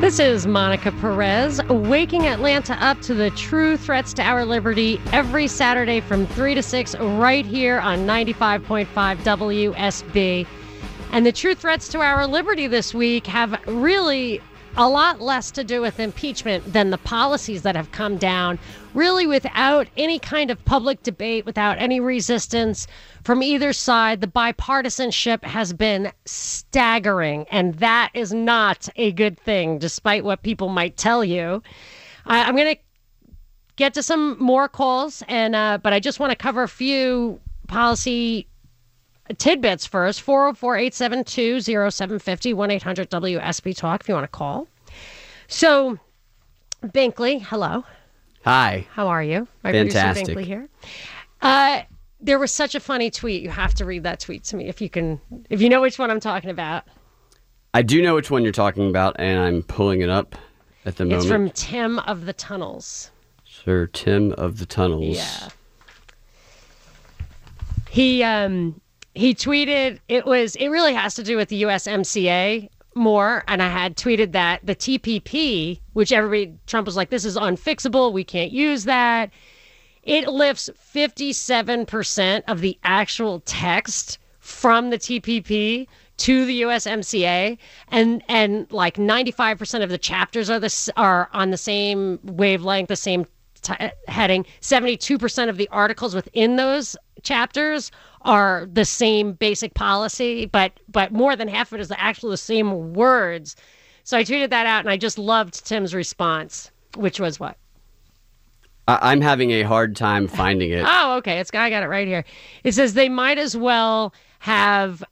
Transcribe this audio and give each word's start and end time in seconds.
This 0.00 0.18
is 0.18 0.46
Monica 0.46 0.92
Perez, 0.92 1.62
waking 1.68 2.26
Atlanta 2.26 2.72
up 2.82 3.02
to 3.02 3.12
the 3.12 3.28
true 3.32 3.76
threats 3.76 4.14
to 4.14 4.22
our 4.22 4.46
liberty 4.46 4.98
every 5.12 5.46
Saturday 5.46 6.00
from 6.00 6.26
3 6.28 6.54
to 6.54 6.62
6, 6.62 6.96
right 6.96 7.44
here 7.44 7.78
on 7.80 8.06
95.5 8.06 8.86
WSB. 8.86 10.46
And 11.12 11.26
the 11.26 11.32
true 11.32 11.54
threats 11.54 11.86
to 11.88 12.00
our 12.00 12.26
liberty 12.26 12.66
this 12.66 12.94
week 12.94 13.26
have 13.26 13.60
really 13.66 14.40
a 14.76 14.88
lot 14.88 15.20
less 15.20 15.50
to 15.52 15.64
do 15.64 15.80
with 15.80 15.98
impeachment 15.98 16.72
than 16.72 16.90
the 16.90 16.98
policies 16.98 17.62
that 17.62 17.76
have 17.76 17.90
come 17.92 18.16
down, 18.16 18.58
really 18.94 19.26
without 19.26 19.88
any 19.96 20.18
kind 20.18 20.50
of 20.50 20.64
public 20.64 21.02
debate, 21.02 21.44
without 21.44 21.78
any 21.78 22.00
resistance 22.00 22.86
from 23.24 23.42
either 23.42 23.72
side. 23.72 24.20
The 24.20 24.26
bipartisanship 24.26 25.44
has 25.44 25.72
been 25.72 26.12
staggering, 26.24 27.46
and 27.50 27.74
that 27.74 28.10
is 28.14 28.32
not 28.32 28.88
a 28.96 29.12
good 29.12 29.38
thing, 29.38 29.78
despite 29.78 30.24
what 30.24 30.42
people 30.42 30.68
might 30.68 30.96
tell 30.96 31.24
you. 31.24 31.62
I, 32.26 32.48
am 32.48 32.54
going 32.54 32.74
to 32.74 32.80
get 33.76 33.94
to 33.94 34.02
some 34.02 34.36
more 34.38 34.68
calls, 34.68 35.22
and 35.28 35.56
uh, 35.56 35.78
but 35.82 35.92
I 35.92 36.00
just 36.00 36.20
want 36.20 36.30
to 36.30 36.36
cover 36.36 36.62
a 36.62 36.68
few 36.68 37.40
policy 37.66 38.46
tidbits 39.38 39.86
first 39.86 40.22
404 40.22 40.76
872 40.76 41.60
0750 41.60 42.54
1 42.54 42.70
800 42.70 43.10
WSB 43.10 43.76
Talk 43.76 44.00
if 44.00 44.08
you 44.08 44.14
want 44.14 44.24
to 44.24 44.28
call. 44.28 44.66
So, 45.50 45.98
Binkley, 46.80 47.42
hello. 47.42 47.84
Hi. 48.44 48.86
How 48.92 49.08
are 49.08 49.22
you? 49.22 49.48
My 49.64 49.72
Fantastic. 49.72 50.26
producer 50.26 50.40
Binkley 50.40 50.46
here. 50.46 50.68
Uh, 51.42 51.82
there 52.20 52.38
was 52.38 52.52
such 52.52 52.76
a 52.76 52.80
funny 52.80 53.10
tweet. 53.10 53.42
You 53.42 53.50
have 53.50 53.74
to 53.74 53.84
read 53.84 54.04
that 54.04 54.20
tweet 54.20 54.44
to 54.44 54.56
me 54.56 54.68
if 54.68 54.80
you 54.80 54.88
can, 54.88 55.20
if 55.50 55.60
you 55.60 55.68
know 55.68 55.80
which 55.80 55.98
one 55.98 56.08
I'm 56.08 56.20
talking 56.20 56.50
about. 56.50 56.84
I 57.74 57.82
do 57.82 58.00
know 58.00 58.14
which 58.14 58.30
one 58.30 58.44
you're 58.44 58.52
talking 58.52 58.88
about, 58.88 59.16
and 59.18 59.40
I'm 59.40 59.64
pulling 59.64 60.02
it 60.02 60.08
up 60.08 60.36
at 60.86 60.96
the 60.96 61.04
moment. 61.04 61.22
It's 61.22 61.30
from 61.30 61.50
Tim 61.50 61.98
of 61.98 62.26
the 62.26 62.32
Tunnels. 62.32 63.10
Sir 63.44 63.88
Tim 63.88 64.32
of 64.34 64.58
the 64.58 64.66
Tunnels. 64.66 65.16
Yeah. 65.16 65.48
He 67.90 68.22
um 68.22 68.80
he 69.14 69.34
tweeted 69.34 69.98
it 70.08 70.24
was 70.26 70.54
it 70.54 70.68
really 70.68 70.94
has 70.94 71.14
to 71.16 71.24
do 71.24 71.36
with 71.36 71.48
the 71.48 71.62
USMCA 71.62 72.68
more 72.94 73.44
and 73.48 73.62
I 73.62 73.68
had 73.68 73.96
tweeted 73.96 74.32
that 74.32 74.64
the 74.64 74.74
TPP, 74.74 75.80
which 75.92 76.12
everybody 76.12 76.58
Trump 76.66 76.86
was 76.86 76.96
like 76.96 77.10
this 77.10 77.24
is 77.24 77.36
unfixable, 77.36 78.12
we 78.12 78.24
can't 78.24 78.52
use 78.52 78.84
that. 78.84 79.30
It 80.02 80.28
lifts 80.28 80.70
57% 80.94 82.42
of 82.48 82.60
the 82.60 82.78
actual 82.82 83.40
text 83.40 84.18
from 84.38 84.90
the 84.90 84.98
TPP 84.98 85.86
to 86.16 86.44
the 86.44 86.62
USMCA 86.62 87.56
and 87.88 88.22
and 88.28 88.70
like 88.70 88.96
95% 88.96 89.82
of 89.82 89.88
the 89.88 89.98
chapters 89.98 90.50
are 90.50 90.60
this 90.60 90.90
are 90.96 91.30
on 91.32 91.50
the 91.50 91.56
same 91.56 92.18
wavelength, 92.22 92.88
the 92.88 92.96
same 92.96 93.26
t- 93.62 93.74
heading. 94.08 94.44
72% 94.60 95.48
of 95.48 95.56
the 95.56 95.68
articles 95.68 96.14
within 96.14 96.56
those 96.56 96.96
chapters 97.22 97.90
are 98.22 98.68
the 98.72 98.84
same 98.84 99.32
basic 99.32 99.74
policy, 99.74 100.46
but 100.46 100.72
but 100.88 101.12
more 101.12 101.36
than 101.36 101.48
half 101.48 101.72
of 101.72 101.78
it 101.78 101.82
is 101.82 101.92
actually 101.96 102.32
the 102.32 102.36
same 102.36 102.92
words. 102.92 103.56
So 104.04 104.16
I 104.16 104.24
tweeted 104.24 104.50
that 104.50 104.66
out, 104.66 104.80
and 104.80 104.90
I 104.90 104.96
just 104.96 105.18
loved 105.18 105.64
Tim's 105.66 105.94
response, 105.94 106.70
which 106.96 107.20
was 107.20 107.38
what. 107.38 107.56
I'm 108.88 109.20
having 109.20 109.52
a 109.52 109.62
hard 109.62 109.94
time 109.94 110.26
finding 110.26 110.70
it. 110.70 110.84
oh, 110.88 111.16
okay. 111.18 111.38
It's 111.38 111.50
I 111.54 111.70
got 111.70 111.82
it 111.82 111.88
right 111.88 112.08
here. 112.08 112.24
It 112.64 112.72
says 112.72 112.94
they 112.94 113.08
might 113.08 113.38
as 113.38 113.56
well 113.56 114.12
have 114.40 115.04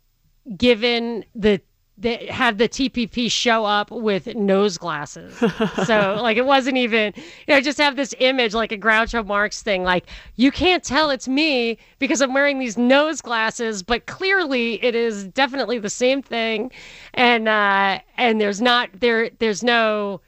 given 0.57 1.25
the 1.35 1.61
they 2.01 2.27
have 2.27 2.59
the 2.59 2.69
TPP 2.69 3.31
show 3.31 3.65
up 3.65 3.91
with 3.91 4.35
nose 4.37 4.79
glasses. 4.79 5.37
so 5.37 6.19
like 6.23 6.37
it 6.37 6.47
wasn't 6.47 6.77
even 6.77 7.13
you 7.17 7.55
know 7.55 7.61
just 7.61 7.79
have 7.79 7.97
this 7.97 8.15
image 8.21 8.55
like 8.55 8.73
a 8.73 8.79
Groucho 8.79 9.27
Marx 9.27 9.63
thing 9.63 9.83
like 9.83 10.07
you 10.37 10.51
can't 10.51 10.85
tell 10.85 11.11
it's 11.11 11.29
me 11.29 11.79
because 11.99 12.21
I'm 12.21 12.33
wearing 12.33 12.59
these 12.59 12.79
nose 12.79 13.21
glasses 13.21 13.83
but 13.83 14.07
clearly 14.07 14.83
it 14.85 14.95
is 14.95 15.25
definitely 15.25 15.79
the 15.79 15.91
same 15.91 16.23
thing 16.23 16.71
and 17.15 17.49
uh 17.49 17.99
and 18.17 18.41
there's 18.41 18.61
not 18.61 18.89
there 19.01 19.31
there's 19.39 19.63
no 19.63 20.21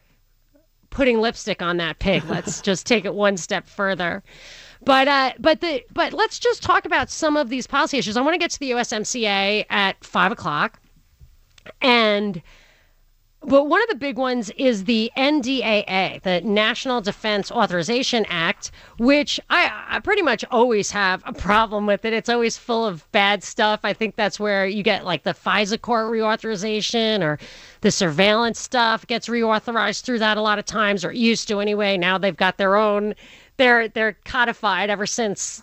putting 0.91 1.21
lipstick 1.21 1.63
on 1.63 1.79
that 1.79 1.99
pig. 1.99 2.25
Let's 2.29 2.61
just 2.69 2.87
take 2.87 3.05
it 3.05 3.15
one 3.15 3.37
step 3.37 3.67
further. 3.67 4.23
But 4.83 5.09
uh, 5.09 5.33
but 5.39 5.61
the 5.61 5.83
but 5.93 6.13
let's 6.13 6.39
just 6.39 6.63
talk 6.63 6.85
about 6.85 7.11
some 7.11 7.37
of 7.37 7.49
these 7.49 7.67
policy 7.67 7.99
issues. 7.99 8.17
I 8.17 8.23
want 8.23 8.35
to 8.35 8.39
get 8.39 8.51
to 8.53 8.59
the 8.61 8.71
USMCA 8.73 9.67
at 9.69 10.03
five 10.05 10.33
o'clock. 10.33 10.81
And 11.81 12.43
but 13.43 13.69
one 13.69 13.83
of 13.83 13.89
the 13.89 13.95
big 13.95 14.19
ones 14.19 14.51
is 14.51 14.85
the 14.85 15.11
NDAA, 15.17 16.21
the 16.23 16.43
National 16.43 17.01
Defense 17.01 17.51
Authorization 17.51 18.27
Act, 18.29 18.71
which 18.99 19.41
I, 19.49 19.87
I, 19.89 20.01
pretty 20.01 20.21
much 20.21 20.45
always 20.51 20.91
have 20.91 21.23
a 21.25 21.33
problem 21.33 21.87
with 21.87 22.05
it. 22.05 22.13
It's 22.13 22.29
always 22.29 22.59
full 22.59 22.85
of 22.85 23.11
bad 23.13 23.43
stuff. 23.43 23.81
I 23.83 23.95
think 23.95 24.17
that's 24.17 24.39
where 24.39 24.67
you 24.67 24.83
get 24.83 25.07
like 25.07 25.23
the 25.23 25.33
FISA 25.33 25.81
court 25.81 26.13
reauthorization 26.13 27.23
or 27.23 27.39
the 27.81 27.91
surveillance 27.91 28.61
stuff 28.61 29.07
gets 29.07 29.27
reauthorized 29.27 30.03
through 30.03 30.19
that 30.19 30.37
a 30.37 30.43
lot 30.43 30.59
of 30.59 30.67
times, 30.67 31.03
or 31.03 31.11
used 31.11 31.49
to 31.49 31.61
anyway. 31.61 31.97
Now 31.97 32.19
they've 32.19 32.37
got 32.37 32.59
their 32.59 32.77
own, 32.77 33.15
they're 33.57 33.89
they're 33.89 34.19
codified 34.27 34.91
ever 34.91 35.07
since 35.07 35.63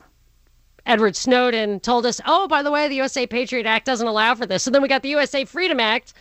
Edward 0.87 1.17
Snowden 1.17 1.81
told 1.81 2.05
us, 2.05 2.21
oh, 2.25 2.47
by 2.47 2.63
the 2.63 2.71
way, 2.71 2.87
the 2.87 2.95
USA 2.95 3.27
Patriot 3.27 3.65
Act 3.65 3.85
doesn't 3.85 4.07
allow 4.07 4.33
for 4.33 4.45
this. 4.45 4.63
So 4.63 4.71
then 4.71 4.81
we 4.81 4.87
got 4.87 5.03
the 5.03 5.09
USA 5.09 5.43
Freedom 5.43 5.81
Act, 5.81 6.13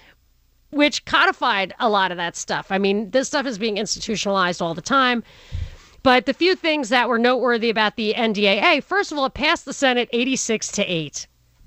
which 0.70 1.04
codified 1.04 1.72
a 1.78 1.88
lot 1.88 2.10
of 2.10 2.16
that 2.16 2.36
stuff. 2.36 2.66
I 2.70 2.78
mean, 2.78 3.10
this 3.10 3.28
stuff 3.28 3.46
is 3.46 3.58
being 3.58 3.78
institutionalized 3.78 4.60
all 4.60 4.74
the 4.74 4.82
time. 4.82 5.22
But 6.02 6.26
the 6.26 6.34
few 6.34 6.56
things 6.56 6.88
that 6.88 7.08
were 7.08 7.18
noteworthy 7.18 7.70
about 7.70 7.96
the 7.96 8.12
NDAA, 8.14 8.82
first 8.82 9.12
of 9.12 9.18
all, 9.18 9.26
it 9.26 9.34
passed 9.34 9.64
the 9.64 9.72
Senate 9.72 10.08
86 10.12 10.72
to 10.72 10.84
8. 10.84 11.26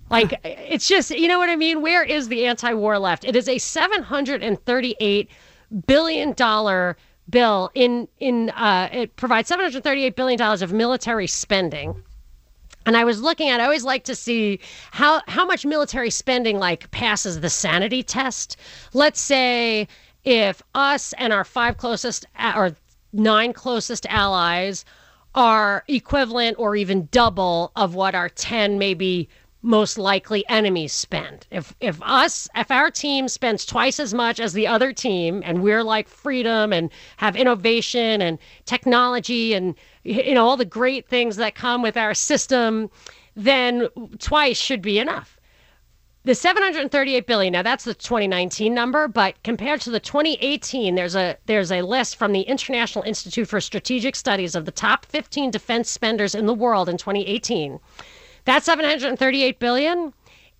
Like, 0.09 0.39
it's 0.43 0.87
just, 0.87 1.09
you 1.09 1.29
know 1.29 1.39
what 1.39 1.49
I 1.49 1.55
mean? 1.55 1.81
Where 1.81 2.03
is 2.03 2.27
the 2.27 2.45
anti 2.45 2.73
war 2.73 2.99
left? 2.99 3.23
It 3.23 3.35
is 3.35 3.47
a 3.47 3.55
$738 3.55 5.27
billion 5.87 6.95
bill 7.29 7.69
in 7.75 8.07
in 8.19 8.49
uh, 8.49 8.89
it 8.91 9.15
provides 9.15 9.47
738 9.47 10.15
billion 10.15 10.37
dollars 10.37 10.63
of 10.63 10.73
military 10.73 11.27
spending 11.27 12.03
and 12.85 12.97
I 12.97 13.03
was 13.03 13.21
looking 13.21 13.49
at 13.49 13.59
I 13.59 13.65
always 13.65 13.83
like 13.83 14.03
to 14.05 14.15
see 14.15 14.59
how 14.91 15.21
how 15.27 15.45
much 15.45 15.65
military 15.65 16.09
spending 16.09 16.59
like 16.59 16.89
passes 16.91 17.41
the 17.41 17.49
sanity 17.49 18.03
test. 18.03 18.57
Let's 18.93 19.19
say 19.19 19.87
if 20.23 20.61
us 20.75 21.13
and 21.17 21.33
our 21.33 21.43
five 21.43 21.77
closest 21.77 22.25
or 22.55 22.75
nine 23.13 23.53
closest 23.53 24.05
allies 24.07 24.85
are 25.35 25.83
equivalent 25.87 26.57
or 26.59 26.75
even 26.75 27.07
double 27.11 27.71
of 27.75 27.95
what 27.95 28.15
our 28.15 28.29
10 28.29 28.79
maybe 28.79 29.29
most 29.61 29.97
likely 29.97 30.47
enemies 30.47 30.93
spend. 30.93 31.45
If 31.51 31.75
if 31.81 32.01
us 32.01 32.47
if 32.55 32.71
our 32.71 32.89
team 32.89 33.27
spends 33.27 33.65
twice 33.65 33.99
as 33.99 34.13
much 34.13 34.39
as 34.39 34.53
the 34.53 34.67
other 34.67 34.93
team 34.93 35.41
and 35.45 35.61
we're 35.61 35.83
like 35.83 36.07
freedom 36.07 36.71
and 36.71 36.89
have 37.17 37.35
innovation 37.35 38.21
and 38.21 38.39
technology 38.65 39.53
and 39.53 39.75
you 40.03 40.33
know 40.33 40.47
all 40.47 40.55
the 40.55 40.65
great 40.65 41.07
things 41.09 41.35
that 41.35 41.55
come 41.55 41.81
with 41.81 41.97
our 41.97 42.13
system, 42.13 42.89
then 43.35 43.89
twice 44.19 44.57
should 44.57 44.81
be 44.81 44.97
enough. 44.97 45.37
The 46.23 46.35
738 46.35 47.27
billion. 47.27 47.53
Now 47.53 47.61
that's 47.61 47.83
the 47.83 47.93
2019 47.93 48.73
number, 48.73 49.07
but 49.07 49.41
compared 49.43 49.81
to 49.81 49.89
the 49.89 49.99
2018, 49.99 50.95
there's 50.95 51.15
a 51.15 51.37
there's 51.47 51.71
a 51.71 51.81
list 51.81 52.15
from 52.15 52.31
the 52.31 52.41
International 52.41 53.03
Institute 53.03 53.47
for 53.47 53.59
Strategic 53.59 54.15
Studies 54.15 54.55
of 54.55 54.63
the 54.63 54.71
top 54.71 55.05
15 55.05 55.51
defense 55.51 55.89
spenders 55.89 56.33
in 56.33 56.45
the 56.45 56.53
world 56.53 56.87
in 56.87 56.97
2018. 56.97 57.79
That 58.49 58.63
738 58.63 59.59
billion 59.59 60.11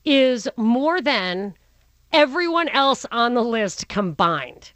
is 0.05 0.47
more 0.55 1.01
than 1.01 1.55
everyone 2.13 2.69
else 2.69 3.03
on 3.11 3.33
the 3.33 3.43
list 3.43 3.87
combined. 3.87 4.73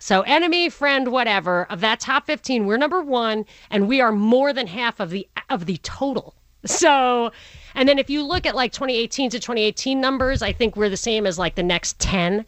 So 0.00 0.22
enemy, 0.22 0.68
friend, 0.68 1.12
whatever, 1.12 1.68
of 1.70 1.80
that 1.82 2.00
top 2.00 2.26
15, 2.26 2.66
we're 2.66 2.76
number 2.76 3.00
1 3.00 3.44
and 3.70 3.86
we 3.86 4.00
are 4.00 4.10
more 4.10 4.52
than 4.52 4.66
half 4.66 4.98
of 4.98 5.10
the 5.10 5.28
of 5.48 5.66
the 5.66 5.76
total. 5.84 6.34
So, 6.66 7.30
and 7.76 7.88
then 7.88 7.96
if 7.96 8.10
you 8.10 8.24
look 8.24 8.44
at 8.44 8.56
like 8.56 8.72
2018 8.72 9.30
to 9.30 9.38
2018 9.38 10.00
numbers, 10.00 10.42
I 10.42 10.52
think 10.52 10.74
we're 10.74 10.88
the 10.88 10.96
same 10.96 11.28
as 11.28 11.38
like 11.38 11.54
the 11.54 11.62
next 11.62 12.00
10 12.00 12.44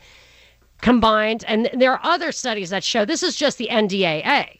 combined. 0.80 1.44
And 1.46 1.70
there 1.72 1.92
are 1.92 2.00
other 2.02 2.32
studies 2.32 2.70
that 2.70 2.82
show 2.82 3.04
this 3.04 3.22
is 3.22 3.36
just 3.36 3.58
the 3.58 3.68
NDAA. 3.70 4.58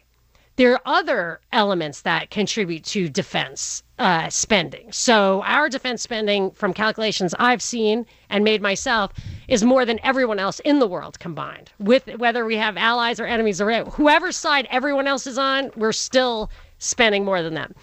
There 0.55 0.75
are 0.75 0.83
other 0.85 1.41
elements 1.51 2.03
that 2.03 2.31
contribute 2.31 2.85
to 2.85 3.09
defense 3.09 3.83
uh, 4.01 4.31
spending. 4.31 4.91
So 4.91 5.43
our 5.43 5.69
defense 5.69 6.03
spending, 6.03 6.51
from 6.53 6.73
calculations 6.73 7.35
I've 7.39 7.61
seen 7.61 8.07
and 8.31 8.43
made 8.43 8.63
myself, 8.63 9.13
is 9.47 9.63
more 9.63 9.85
than 9.85 10.01
everyone 10.03 10.39
else 10.39 10.59
in 10.61 10.79
the 10.79 10.87
world 10.87 11.19
combined. 11.19 11.71
With 11.79 12.09
whether 12.17 12.47
we 12.47 12.57
have 12.57 12.79
allies 12.79 13.21
or 13.21 13.27
enemies 13.27 13.61
or 13.61 13.85
whoever 13.85 14.33
side 14.33 14.67
everyone 14.71 15.07
else 15.07 15.27
is 15.27 15.37
on, 15.37 15.71
we're 15.77 15.93
still 15.93 16.51
spending 16.79 17.27
more 17.27 17.43
than 17.43 17.53
them 17.55 17.75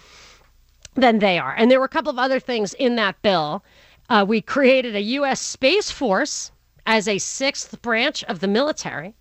than 0.96 1.20
they 1.20 1.38
are. 1.38 1.54
And 1.56 1.70
there 1.70 1.78
were 1.78 1.86
a 1.86 1.88
couple 1.88 2.10
of 2.10 2.18
other 2.18 2.40
things 2.40 2.74
in 2.74 2.96
that 2.96 3.22
bill. 3.22 3.64
Uh, 4.10 4.24
we 4.26 4.40
created 4.40 4.96
a 4.96 5.00
U.S. 5.00 5.40
Space 5.40 5.92
Force 5.92 6.50
as 6.84 7.06
a 7.06 7.18
sixth 7.18 7.80
branch 7.80 8.24
of 8.24 8.40
the 8.40 8.48
military. 8.48 9.14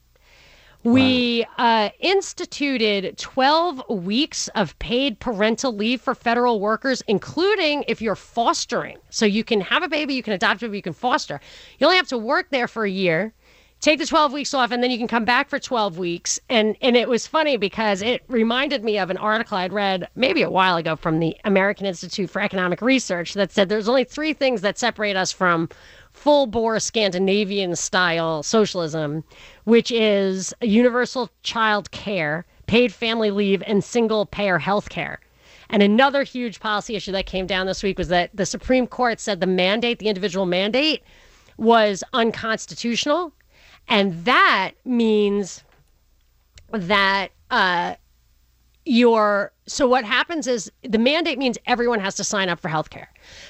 We 0.87 1.45
uh, 1.57 1.89
instituted 1.99 3.17
12 3.17 3.83
weeks 3.89 4.47
of 4.55 4.79
paid 4.79 5.19
parental 5.19 5.75
leave 5.75 5.99
for 5.99 6.15
federal 6.15 6.61
workers, 6.61 7.03
including 7.09 7.83
if 7.89 8.01
you're 8.01 8.15
fostering. 8.15 8.97
So 9.09 9.25
you 9.25 9.43
can 9.43 9.59
have 9.59 9.83
a 9.83 9.89
baby, 9.89 10.13
you 10.13 10.23
can 10.23 10.31
adopt 10.31 10.61
a 10.61 10.65
baby, 10.67 10.77
you 10.77 10.83
can 10.83 10.93
foster. 10.93 11.41
You 11.77 11.87
only 11.87 11.97
have 11.97 12.07
to 12.07 12.17
work 12.17 12.51
there 12.51 12.69
for 12.69 12.85
a 12.85 12.89
year, 12.89 13.33
take 13.81 13.99
the 13.99 14.05
12 14.05 14.31
weeks 14.31 14.53
off, 14.53 14.71
and 14.71 14.81
then 14.81 14.89
you 14.89 14.97
can 14.97 15.09
come 15.09 15.25
back 15.25 15.49
for 15.49 15.59
12 15.59 15.97
weeks. 15.97 16.39
And, 16.47 16.77
and 16.81 16.95
it 16.95 17.09
was 17.09 17.27
funny 17.27 17.57
because 17.57 18.01
it 18.01 18.23
reminded 18.29 18.85
me 18.85 18.97
of 18.97 19.09
an 19.09 19.17
article 19.17 19.57
I'd 19.57 19.73
read 19.73 20.07
maybe 20.15 20.41
a 20.41 20.49
while 20.49 20.77
ago 20.77 20.95
from 20.95 21.19
the 21.19 21.35
American 21.43 21.85
Institute 21.85 22.29
for 22.29 22.41
Economic 22.41 22.81
Research 22.81 23.33
that 23.33 23.51
said 23.51 23.67
there's 23.67 23.89
only 23.89 24.05
three 24.05 24.31
things 24.31 24.61
that 24.61 24.77
separate 24.77 25.17
us 25.17 25.33
from 25.33 25.67
full 26.17 26.47
bore 26.47 26.79
Scandinavian 26.79 27.75
style 27.75 28.41
socialism, 28.41 29.23
which 29.65 29.91
is 29.91 30.53
universal 30.61 31.29
child 31.43 31.91
care, 31.91 32.45
paid 32.65 32.91
family 32.91 33.29
leave, 33.29 33.63
and 33.67 33.83
single 33.83 34.25
payer 34.25 34.57
health 34.57 34.89
care. 34.89 35.19
And 35.69 35.83
another 35.83 36.23
huge 36.23 36.59
policy 36.59 36.95
issue 36.95 37.11
that 37.11 37.27
came 37.27 37.45
down 37.45 37.67
this 37.67 37.83
week 37.83 37.97
was 37.97 38.07
that 38.07 38.31
the 38.33 38.45
Supreme 38.45 38.87
Court 38.87 39.19
said 39.19 39.39
the 39.39 39.47
mandate, 39.47 39.99
the 39.99 40.07
individual 40.07 40.45
mandate, 40.45 41.03
was 41.57 42.03
unconstitutional. 42.13 43.31
And 43.87 44.25
that 44.25 44.71
means 44.85 45.63
that 46.71 47.29
uh, 47.51 47.95
your 48.87 49.51
so 49.67 49.87
what 49.87 50.05
happens 50.05 50.47
is 50.47 50.71
the 50.83 50.97
mandate 50.97 51.37
means 51.37 51.57
everyone 51.65 51.99
has 51.99 52.15
to 52.15 52.23
sign 52.23 52.49
up 52.49 52.59
for 52.59 52.69
health 52.69 52.89
care. 52.89 53.09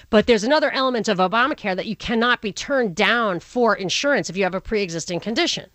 But 0.10 0.26
there's 0.26 0.44
another 0.44 0.72
element 0.72 1.08
of 1.08 1.20
Obamacare 1.20 1.76
that 1.76 1.86
you 1.86 1.96
cannot 1.96 2.42
be 2.42 2.52
turned 2.52 2.96
down 2.96 3.40
for 3.40 3.76
insurance 3.76 4.30
if 4.30 4.38
you 4.38 4.44
have 4.44 4.56
a 4.56 4.62
pre-existing 4.62 5.20
condition. 5.20 5.70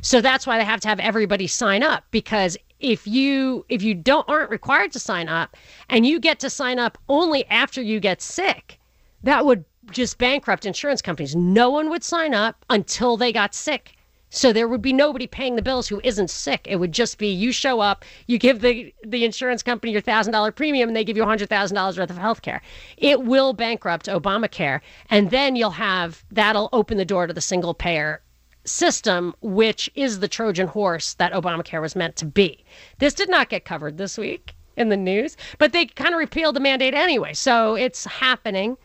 So 0.00 0.20
that's 0.20 0.46
why 0.46 0.58
they 0.58 0.64
have 0.64 0.80
to 0.80 0.88
have 0.88 1.00
everybody 1.00 1.46
sign 1.46 1.82
up 1.82 2.04
because 2.10 2.56
if 2.80 3.06
you 3.06 3.64
if 3.68 3.82
you 3.82 3.94
don't 3.94 4.28
aren't 4.28 4.50
required 4.50 4.92
to 4.92 4.98
sign 4.98 5.28
up 5.28 5.56
and 5.88 6.04
you 6.06 6.18
get 6.18 6.40
to 6.40 6.50
sign 6.50 6.78
up 6.78 6.98
only 7.08 7.46
after 7.46 7.80
you 7.80 8.00
get 8.00 8.20
sick, 8.20 8.78
that 9.22 9.44
would 9.44 9.64
just 9.90 10.18
bankrupt 10.18 10.66
insurance 10.66 11.02
companies. 11.02 11.36
No 11.36 11.70
one 11.70 11.90
would 11.90 12.04
sign 12.04 12.34
up 12.34 12.64
until 12.70 13.16
they 13.16 13.32
got 13.32 13.54
sick. 13.54 13.96
So 14.34 14.50
there 14.50 14.66
would 14.66 14.80
be 14.80 14.94
nobody 14.94 15.26
paying 15.26 15.56
the 15.56 15.62
bills 15.62 15.88
who 15.88 16.00
isn't 16.02 16.30
sick. 16.30 16.66
It 16.66 16.76
would 16.76 16.92
just 16.92 17.18
be 17.18 17.28
you 17.28 17.52
show 17.52 17.80
up, 17.80 18.02
you 18.26 18.38
give 18.38 18.62
the 18.62 18.92
the 19.04 19.26
insurance 19.26 19.62
company 19.62 19.92
your 19.92 20.00
thousand 20.00 20.32
dollar 20.32 20.50
premium, 20.50 20.88
and 20.88 20.96
they 20.96 21.04
give 21.04 21.18
you 21.18 21.24
hundred 21.24 21.50
thousand 21.50 21.74
dollars 21.74 21.98
worth 21.98 22.08
of 22.08 22.16
health 22.16 22.40
care. 22.40 22.62
It 22.96 23.22
will 23.24 23.52
bankrupt 23.52 24.06
Obamacare, 24.06 24.80
and 25.10 25.30
then 25.30 25.54
you'll 25.54 25.72
have 25.72 26.24
that'll 26.30 26.70
open 26.72 26.96
the 26.96 27.04
door 27.04 27.26
to 27.26 27.34
the 27.34 27.42
single 27.42 27.74
payer 27.74 28.22
system, 28.64 29.34
which 29.42 29.90
is 29.94 30.20
the 30.20 30.28
Trojan 30.28 30.68
horse 30.68 31.12
that 31.14 31.32
Obamacare 31.34 31.82
was 31.82 31.94
meant 31.94 32.16
to 32.16 32.24
be. 32.24 32.64
This 33.00 33.12
did 33.12 33.28
not 33.28 33.50
get 33.50 33.66
covered 33.66 33.98
this 33.98 34.16
week 34.16 34.54
in 34.78 34.88
the 34.88 34.96
news, 34.96 35.36
but 35.58 35.74
they 35.74 35.84
kind 35.84 36.14
of 36.14 36.18
repealed 36.18 36.56
the 36.56 36.60
mandate 36.60 36.94
anyway, 36.94 37.34
so 37.34 37.74
it's 37.74 38.06
happening. 38.06 38.78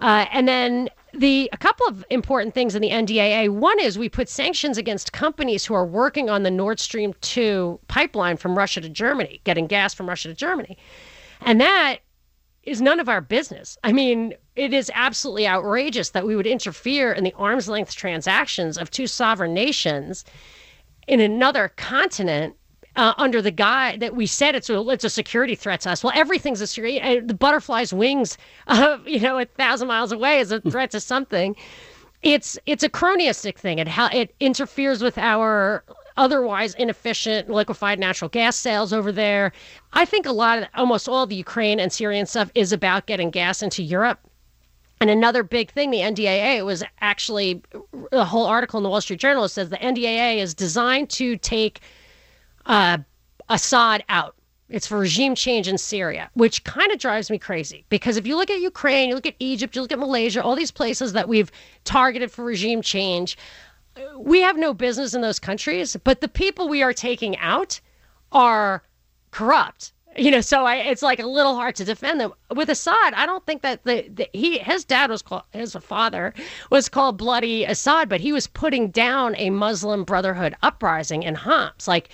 Uh, 0.00 0.26
and 0.30 0.46
then 0.46 0.88
the 1.18 1.48
a 1.52 1.56
couple 1.56 1.86
of 1.86 2.04
important 2.10 2.54
things 2.54 2.74
in 2.74 2.82
the 2.82 2.90
NDAA. 2.90 3.48
One 3.50 3.78
is 3.80 3.98
we 3.98 4.08
put 4.08 4.28
sanctions 4.28 4.78
against 4.78 5.12
companies 5.12 5.64
who 5.64 5.74
are 5.74 5.86
working 5.86 6.28
on 6.28 6.42
the 6.42 6.50
Nord 6.50 6.80
Stream 6.80 7.14
2 7.20 7.80
pipeline 7.88 8.36
from 8.36 8.56
Russia 8.56 8.80
to 8.80 8.88
Germany, 8.88 9.40
getting 9.44 9.66
gas 9.66 9.94
from 9.94 10.08
Russia 10.08 10.28
to 10.28 10.34
Germany. 10.34 10.76
And 11.40 11.60
that 11.60 11.98
is 12.62 12.80
none 12.80 13.00
of 13.00 13.08
our 13.08 13.20
business. 13.20 13.76
I 13.84 13.92
mean, 13.92 14.34
it 14.56 14.72
is 14.72 14.90
absolutely 14.94 15.46
outrageous 15.46 16.10
that 16.10 16.26
we 16.26 16.36
would 16.36 16.46
interfere 16.46 17.12
in 17.12 17.24
the 17.24 17.34
arm's 17.34 17.68
length 17.68 17.94
transactions 17.94 18.78
of 18.78 18.90
two 18.90 19.06
sovereign 19.06 19.52
nations 19.52 20.24
in 21.06 21.20
another 21.20 21.68
continent 21.76 22.56
uh, 22.96 23.14
under 23.16 23.42
the 23.42 23.50
guy 23.50 23.96
that 23.96 24.14
we 24.14 24.26
said 24.26 24.54
it's 24.54 24.70
a 24.70 24.88
it's 24.88 25.04
a 25.04 25.10
security 25.10 25.54
threat 25.54 25.80
to 25.82 25.90
us. 25.90 26.04
Well, 26.04 26.12
everything's 26.14 26.60
a 26.60 26.66
security. 26.66 27.00
Uh, 27.00 27.20
the 27.24 27.34
butterfly's 27.34 27.92
wings, 27.92 28.38
uh, 28.66 28.98
you 29.06 29.20
know, 29.20 29.38
a 29.38 29.44
thousand 29.44 29.88
miles 29.88 30.12
away 30.12 30.38
is 30.38 30.52
a 30.52 30.60
threat 30.60 30.90
to 30.92 31.00
something. 31.00 31.56
It's 32.22 32.58
it's 32.66 32.82
a 32.82 32.88
cronyistic 32.88 33.56
thing. 33.56 33.78
It 33.78 33.88
how 33.88 34.08
it 34.08 34.34
interferes 34.40 35.02
with 35.02 35.18
our 35.18 35.84
otherwise 36.16 36.74
inefficient 36.76 37.50
liquefied 37.50 37.98
natural 37.98 38.28
gas 38.28 38.56
sales 38.56 38.92
over 38.92 39.10
there. 39.10 39.52
I 39.92 40.04
think 40.04 40.26
a 40.26 40.32
lot 40.32 40.58
of 40.60 40.68
almost 40.74 41.08
all 41.08 41.26
the 41.26 41.34
Ukraine 41.34 41.80
and 41.80 41.92
Syrian 41.92 42.26
stuff 42.26 42.50
is 42.54 42.72
about 42.72 43.06
getting 43.06 43.30
gas 43.30 43.62
into 43.62 43.82
Europe. 43.82 44.20
And 45.00 45.10
another 45.10 45.42
big 45.42 45.70
thing, 45.72 45.90
the 45.90 45.98
NDAA 45.98 46.64
was 46.64 46.84
actually 47.00 47.62
a 48.12 48.24
whole 48.24 48.46
article 48.46 48.78
in 48.78 48.84
the 48.84 48.88
Wall 48.88 49.00
Street 49.00 49.20
Journal 49.20 49.48
says 49.48 49.68
the 49.68 49.76
NDAA 49.76 50.38
is 50.38 50.54
designed 50.54 51.10
to 51.10 51.36
take 51.36 51.80
uh, 52.66 52.98
Assad 53.48 54.04
out. 54.08 54.36
It's 54.70 54.86
for 54.86 54.98
regime 54.98 55.34
change 55.34 55.68
in 55.68 55.76
Syria, 55.76 56.30
which 56.34 56.64
kind 56.64 56.90
of 56.90 56.98
drives 56.98 57.30
me 57.30 57.38
crazy 57.38 57.84
because 57.90 58.16
if 58.16 58.26
you 58.26 58.36
look 58.36 58.50
at 58.50 58.60
Ukraine, 58.60 59.10
you 59.10 59.14
look 59.14 59.26
at 59.26 59.36
Egypt, 59.38 59.76
you 59.76 59.82
look 59.82 59.92
at 59.92 59.98
Malaysia, 59.98 60.42
all 60.42 60.56
these 60.56 60.70
places 60.70 61.12
that 61.12 61.28
we've 61.28 61.52
targeted 61.84 62.30
for 62.30 62.44
regime 62.44 62.80
change, 62.80 63.36
we 64.16 64.40
have 64.40 64.56
no 64.56 64.74
business 64.74 65.14
in 65.14 65.20
those 65.20 65.38
countries, 65.38 65.96
but 66.02 66.20
the 66.20 66.28
people 66.28 66.68
we 66.68 66.82
are 66.82 66.92
taking 66.92 67.36
out 67.38 67.80
are 68.32 68.82
corrupt. 69.30 69.92
You 70.16 70.30
know, 70.30 70.40
so 70.40 70.64
I, 70.64 70.76
it's 70.76 71.02
like 71.02 71.18
a 71.18 71.26
little 71.26 71.56
hard 71.56 71.74
to 71.76 71.84
defend 71.84 72.20
them. 72.20 72.32
With 72.54 72.68
Assad, 72.68 73.14
I 73.14 73.26
don't 73.26 73.44
think 73.46 73.62
that 73.62 73.82
the, 73.82 74.08
the 74.08 74.28
he 74.32 74.58
his 74.58 74.84
dad 74.84 75.10
was 75.10 75.22
called 75.22 75.42
his 75.50 75.74
father 75.74 76.32
was 76.70 76.88
called 76.88 77.16
Bloody 77.16 77.64
Assad, 77.64 78.08
but 78.08 78.20
he 78.20 78.32
was 78.32 78.46
putting 78.46 78.90
down 78.90 79.34
a 79.36 79.50
Muslim 79.50 80.04
Brotherhood 80.04 80.54
uprising 80.62 81.24
in 81.24 81.34
Homs. 81.34 81.88
Like 81.88 82.10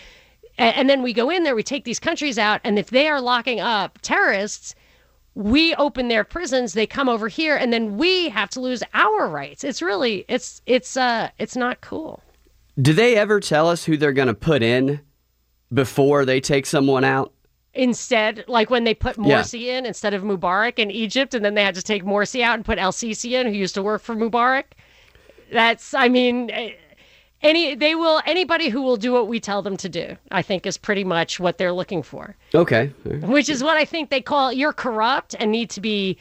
and, 0.60 0.76
and 0.76 0.90
then 0.90 1.02
we 1.02 1.12
go 1.12 1.30
in 1.30 1.42
there, 1.42 1.56
we 1.56 1.62
take 1.62 1.84
these 1.84 1.98
countries 1.98 2.38
out, 2.38 2.60
and 2.62 2.78
if 2.78 2.90
they 2.90 3.08
are 3.08 3.20
locking 3.20 3.58
up 3.60 3.98
terrorists, 4.02 4.74
we 5.34 5.74
open 5.76 6.08
their 6.08 6.24
prisons 6.24 6.72
they 6.72 6.86
come 6.86 7.08
over 7.08 7.28
here 7.28 7.56
and 7.56 7.72
then 7.72 7.96
we 7.96 8.28
have 8.28 8.50
to 8.50 8.60
lose 8.60 8.82
our 8.94 9.28
rights. 9.28 9.62
It's 9.62 9.80
really 9.80 10.24
it's 10.28 10.60
it's 10.66 10.96
uh 10.96 11.30
it's 11.38 11.56
not 11.56 11.80
cool. 11.80 12.20
Do 12.82 12.92
they 12.92 13.16
ever 13.16 13.40
tell 13.40 13.68
us 13.68 13.84
who 13.84 13.96
they're 13.96 14.12
going 14.12 14.28
to 14.28 14.34
put 14.34 14.62
in 14.62 15.00
before 15.72 16.24
they 16.24 16.40
take 16.40 16.66
someone 16.66 17.04
out? 17.04 17.32
Instead 17.72 18.44
like 18.48 18.70
when 18.70 18.82
they 18.82 18.92
put 18.92 19.16
morsi 19.16 19.66
yeah. 19.66 19.78
in 19.78 19.86
instead 19.86 20.14
of 20.14 20.22
mubarak 20.22 20.80
in 20.80 20.90
egypt 20.90 21.32
and 21.32 21.44
then 21.44 21.54
they 21.54 21.62
had 21.62 21.76
to 21.76 21.82
take 21.82 22.04
morsi 22.04 22.42
out 22.42 22.56
and 22.56 22.64
put 22.64 22.78
el 22.78 22.92
sisi 22.92 23.32
in 23.32 23.46
who 23.46 23.52
used 23.52 23.76
to 23.76 23.82
work 23.82 24.02
for 24.02 24.16
mubarak? 24.16 24.64
That's 25.52 25.94
i 25.94 26.08
mean 26.08 26.50
any 27.42 27.74
they 27.74 27.94
will 27.94 28.20
anybody 28.26 28.68
who 28.68 28.82
will 28.82 28.96
do 28.96 29.12
what 29.12 29.28
we 29.28 29.40
tell 29.40 29.62
them 29.62 29.76
to 29.76 29.88
do 29.88 30.16
i 30.30 30.42
think 30.42 30.66
is 30.66 30.76
pretty 30.76 31.04
much 31.04 31.40
what 31.40 31.58
they're 31.58 31.72
looking 31.72 32.02
for. 32.02 32.36
Okay. 32.54 32.92
Which 33.04 33.48
is 33.48 33.62
what 33.62 33.76
i 33.76 33.84
think 33.84 34.10
they 34.10 34.20
call 34.20 34.52
you're 34.52 34.72
corrupt 34.72 35.34
and 35.38 35.50
need 35.50 35.70
to 35.70 35.80
be 35.80 36.18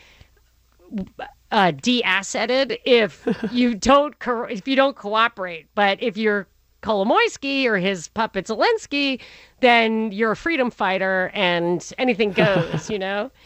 uh, 1.52 1.72
de-assetted 1.72 2.80
if 2.86 3.28
you 3.52 3.76
don't 3.76 4.20
co- 4.20 4.44
if 4.44 4.68
you 4.68 4.76
don't 4.76 4.96
cooperate. 4.96 5.68
But 5.76 6.02
if 6.02 6.18
you're 6.18 6.48
Kolomoisky 6.82 7.66
or 7.66 7.78
his 7.78 8.08
puppet 8.08 8.46
Zelensky, 8.46 9.20
then 9.60 10.12
you're 10.12 10.32
a 10.32 10.36
freedom 10.36 10.72
fighter 10.72 11.30
and 11.34 11.92
anything 11.98 12.32
goes, 12.32 12.90
you 12.90 13.00
know? 13.00 13.32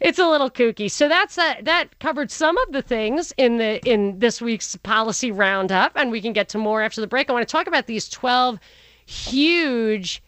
it's 0.00 0.18
a 0.18 0.26
little 0.26 0.50
kooky. 0.50 0.90
So 0.90 1.08
that's 1.08 1.38
a, 1.38 1.60
that 1.62 1.98
covered 1.98 2.30
some 2.30 2.56
of 2.58 2.72
the 2.72 2.82
things 2.82 3.32
in 3.36 3.58
the 3.58 3.80
in 3.88 4.18
this 4.18 4.40
week's 4.40 4.76
policy 4.76 5.30
roundup, 5.30 5.92
and 5.94 6.10
we 6.10 6.20
can 6.20 6.32
get 6.32 6.48
to 6.50 6.58
more 6.58 6.82
after 6.82 7.00
the 7.00 7.06
break. 7.06 7.28
I 7.28 7.32
want 7.32 7.46
to 7.46 7.52
talk 7.52 7.66
about 7.66 7.86
these 7.86 8.08
twelve 8.08 8.58
huge, 9.06 10.22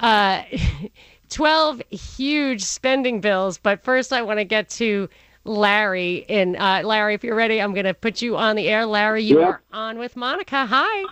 uh, 0.00 0.42
twelve 1.30 1.82
huge 1.90 2.62
spending 2.62 3.20
bills. 3.20 3.58
But 3.58 3.82
first, 3.82 4.12
I 4.12 4.22
want 4.22 4.38
to 4.38 4.44
get 4.44 4.68
to 4.70 5.08
Larry. 5.44 6.24
And 6.28 6.56
uh, 6.56 6.82
Larry, 6.84 7.14
if 7.14 7.24
you're 7.24 7.34
ready, 7.34 7.60
I'm 7.60 7.74
going 7.74 7.86
to 7.86 7.94
put 7.94 8.22
you 8.22 8.36
on 8.36 8.54
the 8.54 8.68
air. 8.68 8.86
Larry, 8.86 9.24
you 9.24 9.40
yep. 9.40 9.48
are 9.48 9.62
on 9.72 9.98
with 9.98 10.14
Monica. 10.16 10.66
Hi. 10.66 11.04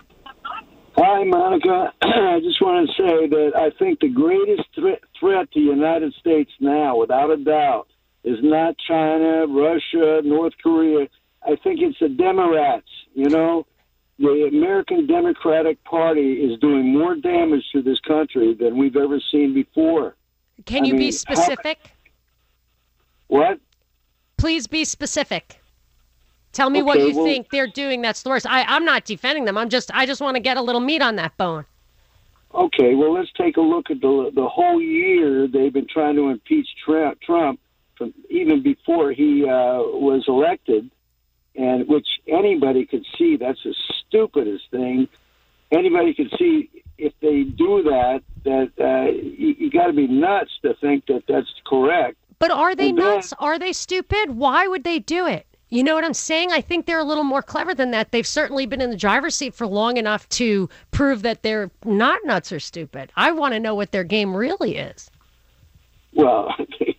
Hi, 0.97 1.23
Monica. 1.23 1.93
I 2.01 2.39
just 2.39 2.61
want 2.61 2.89
to 2.89 2.93
say 2.95 3.27
that 3.27 3.51
I 3.55 3.69
think 3.77 3.99
the 3.99 4.09
greatest 4.09 4.63
threat, 4.73 5.01
threat 5.19 5.51
to 5.51 5.59
the 5.59 5.65
United 5.65 6.13
States 6.15 6.51
now, 6.59 6.97
without 6.97 7.29
a 7.29 7.37
doubt, 7.37 7.87
is 8.23 8.39
not 8.41 8.75
China, 8.87 9.45
Russia, 9.47 10.21
North 10.23 10.53
Korea. 10.61 11.07
I 11.43 11.55
think 11.63 11.79
it's 11.81 11.97
the 11.99 12.09
Democrats. 12.09 12.87
You 13.13 13.29
know, 13.29 13.65
the 14.19 14.49
American 14.51 15.07
Democratic 15.07 15.83
Party 15.83 16.33
is 16.33 16.59
doing 16.59 16.97
more 16.97 17.15
damage 17.15 17.63
to 17.73 17.81
this 17.81 17.99
country 18.01 18.53
than 18.53 18.77
we've 18.77 18.95
ever 18.95 19.19
seen 19.31 19.53
before. 19.53 20.15
Can 20.65 20.83
I 20.83 20.87
you 20.87 20.93
mean, 20.93 21.01
be 21.03 21.11
specific? 21.11 21.91
What? 23.27 23.59
Please 24.37 24.67
be 24.67 24.85
specific. 24.85 25.61
Tell 26.51 26.69
me 26.69 26.81
what 26.81 26.99
you 26.99 27.15
well- 27.15 27.25
think 27.25 27.49
they're 27.51 27.67
doing 27.67 28.01
that's 28.01 28.23
the 28.23 28.29
worst. 28.29 28.47
I, 28.47 28.63
I'm 28.63 28.85
not 28.85 29.05
defending 29.05 29.45
them. 29.45 29.57
I'm 29.57 29.69
just 29.69 29.93
I 29.93 30.05
just 30.05 30.21
want 30.21 30.35
to 30.35 30.39
get 30.39 30.57
a 30.57 30.61
little 30.61 30.81
meat 30.81 31.01
on 31.01 31.15
that 31.17 31.37
bone. 31.37 31.65
Okay, 32.53 32.95
well, 32.95 33.13
let's 33.13 33.29
take 33.37 33.57
a 33.57 33.61
look 33.61 33.91
at 33.91 34.01
the 34.01 34.31
the 34.33 34.47
whole 34.47 34.81
year 34.81 35.47
they've 35.47 35.73
been 35.73 35.87
trying 35.87 36.15
to 36.15 36.29
impeach 36.29 36.67
Trump, 36.83 37.21
Trump 37.21 37.59
from 37.97 38.13
even 38.29 38.63
before 38.63 39.11
he 39.11 39.35
uh, 39.47 39.79
was 39.81 40.25
elected, 40.27 40.89
and 41.55 41.87
which 41.87 42.07
anybody 42.27 42.85
could 42.85 43.05
see 43.17 43.37
that's 43.37 43.61
the 43.63 43.75
stupidest 44.07 44.69
thing. 44.71 45.07
Anybody 45.71 46.13
could 46.13 46.31
see 46.37 46.69
if 46.97 47.13
they 47.21 47.43
do 47.43 47.83
that 47.83 48.21
that 48.45 48.71
uh, 48.79 49.11
you, 49.11 49.55
you 49.57 49.69
got 49.71 49.87
to 49.87 49.93
be 49.93 50.07
nuts 50.07 50.51
to 50.61 50.73
think 50.75 51.05
that 51.07 51.23
that's 51.27 51.53
correct. 51.65 52.17
But 52.39 52.51
are 52.51 52.75
they 52.75 52.89
And 52.89 52.97
then- 52.97 53.05
nuts? 53.15 53.33
Are 53.39 53.59
they 53.59 53.73
stupid? 53.73 54.31
Why 54.31 54.67
would 54.67 54.83
they 54.83 54.99
do 54.99 55.25
it? 55.27 55.45
You 55.69 55.83
know 55.83 55.95
what 55.95 56.05
I'm 56.05 56.13
saying? 56.13 56.53
I 56.53 56.61
think 56.61 56.85
they're 56.85 56.99
a 56.99 57.03
little 57.03 57.25
more 57.25 57.41
clever 57.41 57.75
than 57.75 57.91
that. 57.91 58.11
They've 58.11 58.25
certainly 58.25 58.65
been 58.65 58.79
in 58.79 58.89
the 58.89 58.95
driver's 58.95 59.35
seat 59.35 59.53
for 59.53 59.67
long 59.67 59.97
enough 59.97 60.29
to 60.29 60.69
prove 60.91 61.23
that 61.23 61.43
they're 61.43 61.69
not 61.83 62.21
nuts 62.23 62.53
or 62.53 62.59
stupid. 62.61 63.11
I 63.17 63.31
want 63.31 63.53
to 63.53 63.59
know 63.59 63.75
what 63.75 63.91
their 63.91 64.05
game 64.05 64.33
really 64.33 64.77
is. 64.77 65.11
Well, 66.13 66.55
they, 66.79 66.96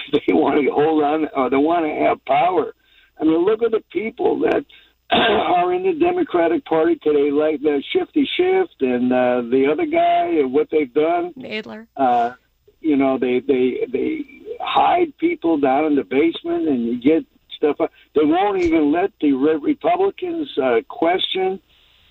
they 0.12 0.32
want 0.32 0.60
to 0.60 0.70
hold 0.72 1.02
on, 1.02 1.28
or 1.34 1.50
they 1.50 1.56
want 1.56 1.84
to 1.84 2.04
have 2.06 2.24
power. 2.24 2.74
I 3.20 3.24
mean, 3.24 3.44
look 3.44 3.62
at 3.62 3.70
the 3.70 3.82
people 3.90 4.40
that 4.40 4.64
are 5.10 5.72
in 5.72 5.82
the 5.82 5.92
Democratic 5.92 6.64
Party 6.64 6.96
today, 6.96 7.30
like 7.30 7.60
the 7.60 7.82
Shifty 7.92 8.28
Shift 8.36 8.80
and 8.80 9.12
uh, 9.12 9.42
the 9.50 9.68
other 9.70 9.86
guy, 9.86 10.40
and 10.40 10.52
what 10.52 10.68
they've 10.70 10.92
done. 10.92 11.32
Nadler. 11.34 11.86
Uh, 11.96 12.32
you 12.80 12.96
know, 12.96 13.18
they 13.18 13.40
they 13.40 13.86
they 13.92 14.24
hide 14.60 15.16
people 15.18 15.58
down 15.58 15.84
in 15.86 15.96
the 15.96 16.04
basement, 16.04 16.68
and 16.68 16.84
you 16.84 17.00
get 17.00 17.24
stuff. 17.56 17.76
They 18.14 18.24
won't 18.24 18.62
even 18.62 18.92
let 18.92 19.12
the 19.20 19.32
Re- 19.32 19.56
Republicans 19.56 20.50
uh, 20.58 20.80
question 20.88 21.60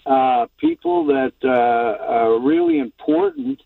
uh, 0.06 0.48
people 0.58 1.06
that 1.08 1.34
uh, 1.44 2.04
are 2.04 2.40
really 2.40 2.80
important 2.80 3.62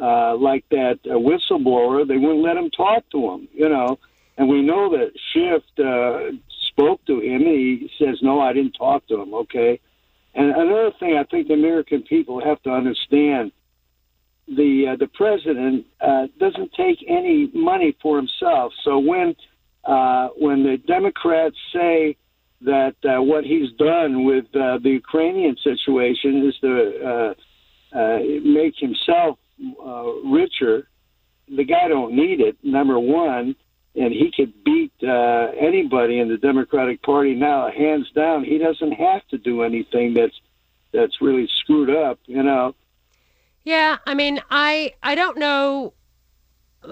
uh, 0.00 0.36
like 0.36 0.64
that 0.70 0.98
uh, 1.04 1.10
whistleblower, 1.10 2.06
they 2.06 2.16
wouldn't 2.16 2.42
let 2.42 2.56
him 2.56 2.70
talk 2.70 3.04
to 3.10 3.30
him, 3.30 3.48
you 3.52 3.68
know. 3.68 3.98
And 4.36 4.48
we 4.48 4.62
know 4.62 4.90
that 4.90 5.12
Schiff 5.32 5.62
uh, 5.78 6.34
spoke 6.72 7.04
to 7.06 7.20
him, 7.20 7.40
he 7.40 7.90
says, 7.98 8.18
"No, 8.22 8.40
I 8.40 8.52
didn't 8.52 8.72
talk 8.72 9.06
to 9.08 9.20
him." 9.20 9.34
Okay. 9.34 9.80
And 10.34 10.50
another 10.50 10.92
thing, 10.98 11.16
I 11.16 11.24
think 11.24 11.48
the 11.48 11.54
American 11.54 12.02
people 12.02 12.42
have 12.42 12.62
to 12.62 12.70
understand: 12.70 13.52
the 14.48 14.92
uh, 14.92 14.96
the 14.96 15.08
president 15.08 15.86
uh, 16.00 16.28
doesn't 16.38 16.72
take 16.72 17.04
any 17.06 17.50
money 17.52 17.96
for 18.00 18.16
himself. 18.16 18.72
So 18.84 18.98
when 18.98 19.36
uh, 19.84 20.28
when 20.36 20.62
the 20.62 20.76
Democrats 20.76 21.56
say 21.72 22.16
that 22.62 22.96
uh, 23.04 23.22
what 23.22 23.44
he's 23.44 23.72
done 23.72 24.24
with 24.24 24.44
uh, 24.54 24.78
the 24.78 24.90
Ukrainian 24.90 25.56
situation 25.62 26.46
is 26.46 26.56
to 26.60 27.06
uh, 27.10 27.34
uh, 27.98 28.18
make 28.44 28.74
himself 28.76 29.38
uh, 29.84 30.12
richer. 30.24 30.88
The 31.48 31.64
guy 31.64 31.88
don't 31.88 32.14
need 32.14 32.40
it. 32.40 32.56
Number 32.62 32.98
one, 32.98 33.56
and 33.94 34.12
he 34.12 34.32
could 34.34 34.52
beat 34.64 34.92
uh, 35.02 35.48
anybody 35.58 36.20
in 36.20 36.28
the 36.28 36.36
Democratic 36.36 37.02
Party 37.02 37.34
now, 37.34 37.70
hands 37.70 38.10
down. 38.14 38.44
He 38.44 38.58
doesn't 38.58 38.92
have 38.92 39.26
to 39.28 39.38
do 39.38 39.62
anything 39.62 40.14
that's 40.14 40.38
that's 40.92 41.20
really 41.20 41.48
screwed 41.60 41.90
up. 41.90 42.18
You 42.26 42.42
know. 42.42 42.74
Yeah, 43.64 43.98
I 44.06 44.14
mean, 44.14 44.40
I 44.50 44.94
I 45.02 45.14
don't 45.14 45.38
know. 45.38 45.92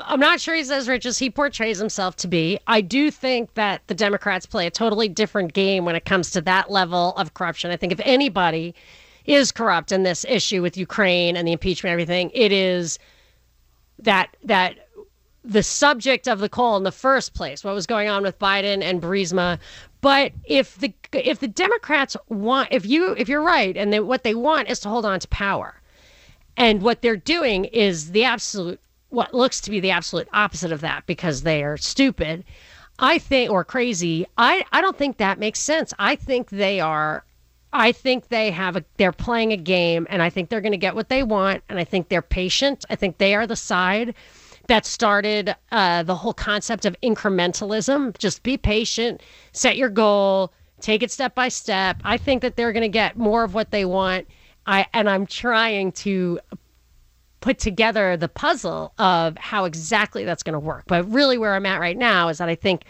I'm 0.04 0.20
not 0.20 0.38
sure 0.38 0.54
he's 0.54 0.70
as 0.70 0.86
rich 0.86 1.06
as 1.06 1.18
he 1.18 1.30
portrays 1.30 1.78
himself 1.78 2.16
to 2.16 2.28
be. 2.28 2.58
I 2.66 2.82
do 2.82 3.10
think 3.10 3.54
that 3.54 3.86
the 3.86 3.94
Democrats 3.94 4.44
play 4.44 4.66
a 4.66 4.70
totally 4.70 5.08
different 5.08 5.54
game 5.54 5.86
when 5.86 5.96
it 5.96 6.04
comes 6.04 6.30
to 6.32 6.42
that 6.42 6.70
level 6.70 7.14
of 7.16 7.32
corruption. 7.32 7.70
I 7.70 7.76
think 7.76 7.92
if 7.92 8.00
anybody 8.04 8.74
is 9.28 9.52
corrupt 9.52 9.92
in 9.92 10.02
this 10.02 10.24
issue 10.26 10.62
with 10.62 10.76
Ukraine 10.76 11.36
and 11.36 11.46
the 11.46 11.52
impeachment 11.52 11.92
and 11.92 12.00
everything, 12.00 12.30
it 12.34 12.50
is 12.50 12.98
that 13.98 14.34
that 14.42 14.88
the 15.44 15.62
subject 15.62 16.26
of 16.26 16.40
the 16.40 16.48
call 16.48 16.76
in 16.76 16.82
the 16.82 16.90
first 16.90 17.34
place, 17.34 17.62
what 17.62 17.74
was 17.74 17.86
going 17.86 18.08
on 18.08 18.22
with 18.22 18.38
Biden 18.38 18.82
and 18.82 19.00
Burisma. 19.02 19.58
But 20.00 20.32
if 20.44 20.78
the 20.78 20.94
if 21.12 21.40
the 21.40 21.48
Democrats 21.48 22.16
want, 22.28 22.68
if 22.72 22.86
you 22.86 23.14
if 23.18 23.28
you're 23.28 23.42
right, 23.42 23.76
and 23.76 23.92
they, 23.92 24.00
what 24.00 24.24
they 24.24 24.34
want 24.34 24.70
is 24.70 24.80
to 24.80 24.88
hold 24.88 25.04
on 25.04 25.20
to 25.20 25.28
power, 25.28 25.80
and 26.56 26.82
what 26.82 27.02
they're 27.02 27.16
doing 27.16 27.66
is 27.66 28.12
the 28.12 28.24
absolute 28.24 28.80
what 29.10 29.34
looks 29.34 29.60
to 29.60 29.70
be 29.70 29.80
the 29.80 29.90
absolute 29.90 30.28
opposite 30.32 30.72
of 30.72 30.80
that 30.80 31.04
because 31.06 31.42
they 31.42 31.62
are 31.62 31.76
stupid. 31.76 32.44
I 32.98 33.18
think 33.18 33.50
or 33.50 33.62
crazy. 33.62 34.26
I 34.38 34.64
I 34.72 34.80
don't 34.80 34.96
think 34.96 35.18
that 35.18 35.38
makes 35.38 35.60
sense. 35.60 35.92
I 35.98 36.16
think 36.16 36.48
they 36.48 36.80
are 36.80 37.24
I 37.72 37.92
think 37.92 38.28
they 38.28 38.50
have 38.50 38.76
a 38.76 38.84
they're 38.96 39.12
playing 39.12 39.52
a 39.52 39.56
game 39.56 40.06
and 40.10 40.22
I 40.22 40.30
think 40.30 40.48
they're 40.48 40.60
going 40.60 40.72
to 40.72 40.78
get 40.78 40.94
what 40.94 41.08
they 41.08 41.22
want 41.22 41.62
and 41.68 41.78
I 41.78 41.84
think 41.84 42.08
they're 42.08 42.22
patient. 42.22 42.84
I 42.88 42.96
think 42.96 43.18
they 43.18 43.34
are 43.34 43.46
the 43.46 43.56
side 43.56 44.14
that 44.68 44.86
started 44.86 45.54
uh, 45.72 46.02
the 46.02 46.14
whole 46.14 46.34
concept 46.34 46.84
of 46.84 46.96
incrementalism. 47.02 48.16
Just 48.18 48.42
be 48.42 48.56
patient, 48.56 49.22
set 49.52 49.76
your 49.76 49.88
goal, 49.88 50.52
take 50.80 51.02
it 51.02 51.10
step 51.10 51.34
by 51.34 51.48
step. 51.48 52.00
I 52.04 52.16
think 52.16 52.42
that 52.42 52.56
they're 52.56 52.72
going 52.72 52.82
to 52.82 52.88
get 52.88 53.16
more 53.16 53.44
of 53.44 53.54
what 53.54 53.70
they 53.70 53.84
want. 53.84 54.28
I 54.66 54.86
and 54.92 55.08
I'm 55.08 55.26
trying 55.26 55.92
to 55.92 56.38
put 57.40 57.58
together 57.58 58.16
the 58.16 58.28
puzzle 58.28 58.92
of 58.98 59.36
how 59.38 59.64
exactly 59.64 60.24
that's 60.24 60.42
going 60.42 60.54
to 60.54 60.58
work. 60.58 60.84
But 60.86 61.10
really, 61.10 61.38
where 61.38 61.54
I'm 61.54 61.66
at 61.66 61.80
right 61.80 61.96
now 61.96 62.28
is 62.28 62.38
that 62.38 62.48
I 62.48 62.54
think 62.54 62.84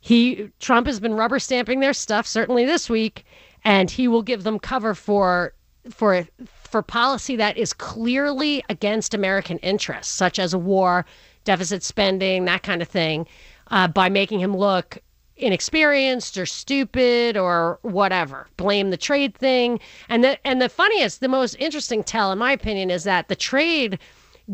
he 0.00 0.50
Trump 0.60 0.86
has 0.86 1.00
been 1.00 1.14
rubber 1.14 1.38
stamping 1.38 1.80
their 1.80 1.92
stuff 1.92 2.26
certainly 2.26 2.64
this 2.64 2.88
week, 2.88 3.24
and 3.64 3.90
he 3.90 4.08
will 4.08 4.22
give 4.22 4.44
them 4.44 4.58
cover 4.58 4.94
for 4.94 5.54
for 5.90 6.26
for 6.46 6.82
policy 6.82 7.36
that 7.36 7.56
is 7.56 7.72
clearly 7.72 8.62
against 8.68 9.14
American 9.14 9.58
interests, 9.58 10.12
such 10.12 10.38
as 10.38 10.54
war, 10.54 11.06
deficit 11.44 11.82
spending, 11.82 12.44
that 12.44 12.62
kind 12.62 12.82
of 12.82 12.88
thing, 12.88 13.26
uh, 13.70 13.88
by 13.88 14.08
making 14.08 14.40
him 14.40 14.56
look 14.56 14.98
inexperienced 15.38 16.36
or 16.36 16.46
stupid 16.46 17.36
or 17.36 17.78
whatever. 17.82 18.48
Blame 18.56 18.90
the 18.90 18.96
trade 18.96 19.34
thing. 19.34 19.80
And 20.08 20.22
the 20.24 20.46
and 20.46 20.60
the 20.60 20.68
funniest, 20.68 21.20
the 21.20 21.28
most 21.28 21.54
interesting 21.58 22.02
tell, 22.02 22.32
in 22.32 22.38
my 22.38 22.52
opinion, 22.52 22.90
is 22.90 23.04
that 23.04 23.28
the 23.28 23.36
trade 23.36 23.98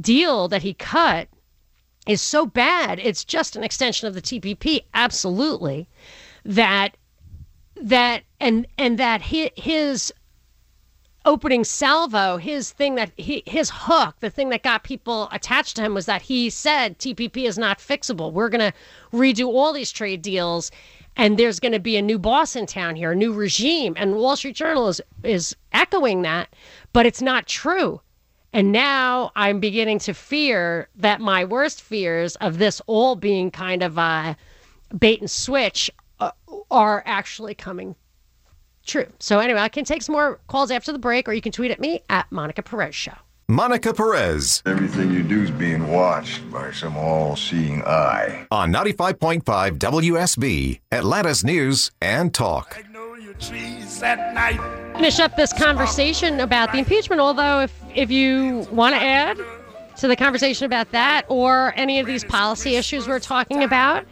deal 0.01 0.49
that 0.49 0.63
he 0.63 0.75
cut 0.75 1.29
is 2.07 2.21
so 2.21 2.47
bad. 2.47 2.99
It's 2.99 3.25
just 3.25 3.57
an 3.57 3.65
extension 3.65 4.07
of 4.07 4.15
the 4.15 4.23
TPP, 4.23 4.85
absolutely. 4.93 5.89
That 6.45 6.97
that 7.77 8.23
and 8.45 8.67
and 8.77 8.99
that 8.99 9.23
his, 9.23 10.13
opening 11.25 11.65
salvo, 11.65 12.37
his 12.37 12.71
thing 12.71 12.95
that 12.97 13.11
he, 13.17 13.43
his 13.47 13.71
hook, 13.73 14.17
the 14.21 14.29
thing 14.29 14.51
that 14.51 14.63
got 14.63 14.85
people 14.85 15.29
attached 15.33 15.75
to 15.77 15.83
him 15.83 15.95
was 15.95 16.05
that 16.05 16.21
he 16.21 16.51
said 16.51 16.99
TPP 16.99 17.45
is 17.45 17.57
not 17.57 17.79
fixable. 17.79 18.31
We're 18.31 18.51
going 18.51 18.73
to 18.73 18.77
redo 19.11 19.47
all 19.47 19.73
these 19.73 19.91
trade 19.91 20.21
deals 20.21 20.71
and 21.17 21.39
there's 21.39 21.61
going 21.61 21.73
to 21.73 21.79
be 21.79 21.97
a 21.97 22.03
new 22.03 22.19
boss 22.19 22.57
in 22.57 22.67
town 22.67 22.97
here, 22.97 23.13
a 23.13 23.17
new 23.17 23.33
regime. 23.33 23.95
And 23.97 24.17
Wall 24.17 24.37
Street 24.37 24.57
Journal 24.57 24.89
is, 24.89 25.01
is 25.23 25.57
echoing 25.73 26.23
that, 26.23 26.49
but 26.93 27.07
it's 27.07 27.23
not 27.23 27.47
true. 27.47 28.03
And 28.53 28.71
now 28.71 29.33
I'm 29.35 29.61
beginning 29.61 30.01
to 30.01 30.13
fear 30.13 30.89
that 30.97 31.21
my 31.21 31.45
worst 31.45 31.81
fears 31.81 32.37
of 32.37 32.59
this 32.59 32.83
all 32.87 33.17
being 33.17 33.51
kind 33.51 33.83
of 33.83 33.97
a 33.97 34.37
bait 34.99 35.21
and 35.21 35.31
switch 35.31 35.91
uh, 36.21 36.33
are 36.71 37.03
actually 37.07 37.55
coming 37.55 37.97
true. 38.85 39.07
So 39.19 39.39
anyway, 39.41 39.61
I 39.61 39.69
can 39.69 39.85
take 39.85 40.03
some 40.03 40.15
more 40.15 40.39
calls 40.49 40.71
after 40.71 40.93
the 40.93 40.99
break, 40.99 41.29
or 41.29 41.33
you 41.33 41.41
can 41.41 41.53
tweet 41.53 41.71
at 41.71 41.81
me 41.81 42.03
at 42.11 42.31
Monica 42.31 42.63
Perez 42.63 42.95
Show. 42.95 43.13
Monica 43.47 43.93
Perez 43.93 44.63
Everything 44.65 45.13
you 45.13 45.23
do 45.23 45.43
is 45.43 45.51
being 45.51 45.93
watched 45.93 46.51
by 46.51 46.73
some 46.73 46.97
all 46.97 47.37
seeing 47.37 47.83
eye. 47.83 48.47
on 48.51 48.73
95.5 48.73 49.43
WSB, 49.79 50.81
Atlanta's 50.91 51.45
News 51.45 51.91
and 52.01 52.33
Talk. 52.33 52.77
Ignore 52.79 53.19
your 53.19 53.35
trees 53.35 54.03
at 54.03 54.33
night. 54.33 54.59
Finish 54.97 55.21
up 55.21 55.37
this 55.37 55.53
conversation 55.53 56.41
about 56.41 56.73
the 56.73 56.79
impeachment. 56.79 57.21
Although, 57.21 57.61
if 57.61 57.83
if 57.95 58.11
you 58.11 58.67
want 58.71 58.95
to 58.95 59.01
add 59.03 59.39
to 59.97 60.09
the 60.09 60.17
conversation 60.17 60.65
about 60.65 60.91
that 60.93 61.25
or 61.29 61.75
any 61.77 62.01
of 62.01 62.07
these 62.07 62.25
policy 62.25 62.77
issues 62.77 63.07
we're 63.07 63.21
talking 63.21 63.63
about, 63.63 64.07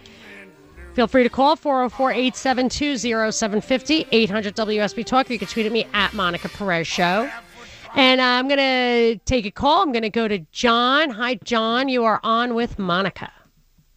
feel 0.94 1.06
free 1.06 1.22
to 1.22 1.28
call 1.28 1.56
404 1.56 2.10
872 2.12 2.98
0750 2.98 4.06
800 4.10 4.56
WSB 4.56 5.04
Talk. 5.04 5.30
You 5.30 5.38
can 5.38 5.48
tweet 5.48 5.66
at 5.66 5.72
me 5.72 5.86
at 5.92 6.12
Monica 6.14 6.48
Perez 6.48 6.86
Show. 6.86 7.30
And 7.94 8.20
uh, 8.20 8.24
I'm 8.24 8.48
going 8.48 8.58
to 8.58 9.20
take 9.24 9.44
a 9.44 9.50
call. 9.50 9.82
I'm 9.82 9.92
going 9.92 10.02
to 10.02 10.10
go 10.10 10.26
to 10.26 10.38
John. 10.50 11.10
Hi, 11.10 11.34
John. 11.44 11.88
You 11.88 12.04
are 12.04 12.20
on 12.22 12.54
with 12.54 12.78
Monica. 12.78 13.30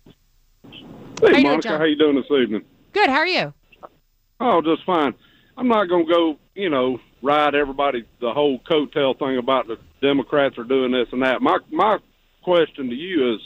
Hey, 0.04 0.12
How 1.22 1.28
you 1.28 1.34
doing, 1.34 1.44
Monica, 1.44 1.78
how 1.78 1.84
you 1.86 1.96
doing 1.96 2.16
this 2.16 2.26
evening? 2.30 2.64
Good. 2.92 3.10
How 3.10 3.18
are 3.18 3.28
you? 3.28 3.54
Oh, 4.42 4.62
just 4.62 4.86
fine. 4.86 5.14
I'm 5.58 5.70
not 5.70 5.88
going 5.88 6.06
to 6.08 6.14
go, 6.14 6.38
you 6.56 6.70
know, 6.70 7.00
ride 7.22 7.56
everybody 7.56 8.04
the 8.20 8.34
whole 8.34 8.60
coattail 8.70 9.18
thing 9.18 9.38
about 9.38 9.68
the 9.68 9.78
Democrats 10.02 10.58
are 10.58 10.66
doing 10.66 10.92
this 10.92 11.08
and 11.12 11.22
that. 11.24 11.42
My 11.42 11.58
my 11.72 11.98
question 12.44 12.90
to 12.90 12.96
you 12.96 13.36
is, 13.36 13.42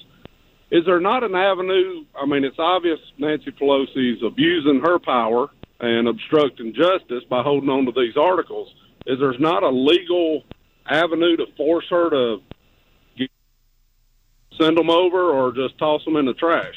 is 0.71 0.85
there 0.85 0.99
not 0.99 1.23
an 1.23 1.35
avenue? 1.35 2.05
I 2.15 2.25
mean, 2.25 2.43
it's 2.43 2.59
obvious 2.59 2.99
Nancy 3.17 3.51
Pelosi's 3.51 4.21
abusing 4.23 4.81
her 4.83 4.99
power 4.99 5.47
and 5.79 6.07
obstructing 6.07 6.73
justice 6.73 7.23
by 7.29 7.41
holding 7.41 7.69
on 7.69 7.85
to 7.85 7.91
these 7.91 8.17
articles. 8.17 8.73
Is 9.07 9.17
there's 9.19 9.39
not 9.39 9.63
a 9.63 9.69
legal 9.69 10.43
avenue 10.87 11.37
to 11.37 11.45
force 11.57 11.85
her 11.89 12.09
to 12.09 12.37
get, 13.17 13.29
send 14.59 14.77
them 14.77 14.89
over 14.89 15.31
or 15.31 15.51
just 15.51 15.77
toss 15.79 16.03
them 16.05 16.17
in 16.17 16.25
the 16.25 16.33
trash? 16.33 16.75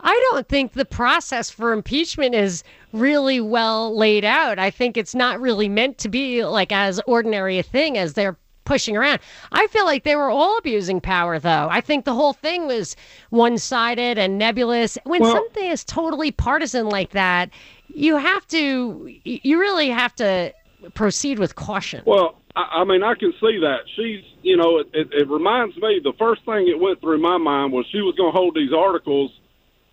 I 0.00 0.28
don't 0.30 0.46
think 0.46 0.72
the 0.72 0.84
process 0.84 1.50
for 1.50 1.72
impeachment 1.72 2.34
is 2.34 2.62
really 2.92 3.40
well 3.40 3.96
laid 3.96 4.24
out. 4.24 4.58
I 4.58 4.70
think 4.70 4.96
it's 4.96 5.14
not 5.14 5.40
really 5.40 5.68
meant 5.68 5.98
to 5.98 6.08
be 6.08 6.44
like 6.44 6.70
as 6.70 7.00
ordinary 7.06 7.58
a 7.58 7.62
thing 7.62 7.96
as 7.96 8.12
they're 8.12 8.36
pushing 8.64 8.96
around. 8.96 9.20
I 9.52 9.66
feel 9.68 9.84
like 9.84 10.04
they 10.04 10.16
were 10.16 10.30
all 10.30 10.58
abusing 10.58 11.00
power, 11.00 11.38
though. 11.38 11.68
I 11.70 11.80
think 11.80 12.04
the 12.04 12.14
whole 12.14 12.32
thing 12.32 12.66
was 12.66 12.96
one 13.30 13.58
sided 13.58 14.18
and 14.18 14.38
nebulous. 14.38 14.98
When 15.04 15.22
Well- 15.22 15.32
something 15.32 15.66
is 15.66 15.84
totally 15.84 16.30
partisan 16.30 16.88
like 16.88 17.10
that, 17.10 17.50
you 17.88 18.16
have 18.16 18.46
to, 18.48 19.14
you 19.24 19.60
really 19.60 19.90
have 19.90 20.14
to 20.16 20.52
proceed 20.94 21.38
with 21.38 21.54
caution. 21.54 22.02
Well, 22.06 22.36
I, 22.56 22.80
I 22.80 22.84
mean, 22.84 23.02
I 23.02 23.14
can 23.14 23.32
see 23.40 23.58
that. 23.60 23.80
She's, 23.96 24.22
you 24.42 24.56
know, 24.56 24.78
it, 24.78 24.88
it, 24.92 25.08
it 25.12 25.28
reminds 25.28 25.76
me, 25.76 26.00
the 26.02 26.12
first 26.18 26.44
thing 26.44 26.66
that 26.66 26.78
went 26.78 27.00
through 27.00 27.18
my 27.18 27.38
mind 27.38 27.72
was 27.72 27.86
she 27.90 28.00
was 28.02 28.14
going 28.16 28.32
to 28.32 28.36
hold 28.36 28.54
these 28.54 28.72
articles 28.72 29.30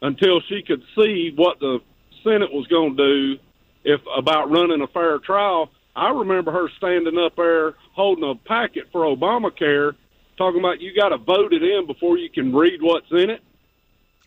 until 0.01 0.41
she 0.41 0.63
could 0.63 0.83
see 0.95 1.31
what 1.35 1.59
the 1.59 1.79
Senate 2.23 2.51
was 2.51 2.67
going 2.67 2.97
to 2.97 3.03
do 3.35 3.39
if 3.83 4.01
about 4.15 4.49
running 4.51 4.81
a 4.81 4.87
fair 4.87 5.17
trial. 5.19 5.69
I 5.95 6.09
remember 6.11 6.51
her 6.51 6.69
standing 6.77 7.17
up 7.17 7.35
there 7.35 7.75
holding 7.93 8.23
a 8.29 8.35
packet 8.35 8.85
for 8.91 9.01
Obamacare, 9.05 9.95
talking 10.37 10.59
about 10.59 10.79
you 10.81 10.95
got 10.95 11.09
to 11.09 11.17
vote 11.17 11.53
it 11.53 11.63
in 11.63 11.85
before 11.87 12.17
you 12.17 12.29
can 12.29 12.55
read 12.55 12.81
what's 12.81 13.11
in 13.11 13.29
it. 13.29 13.41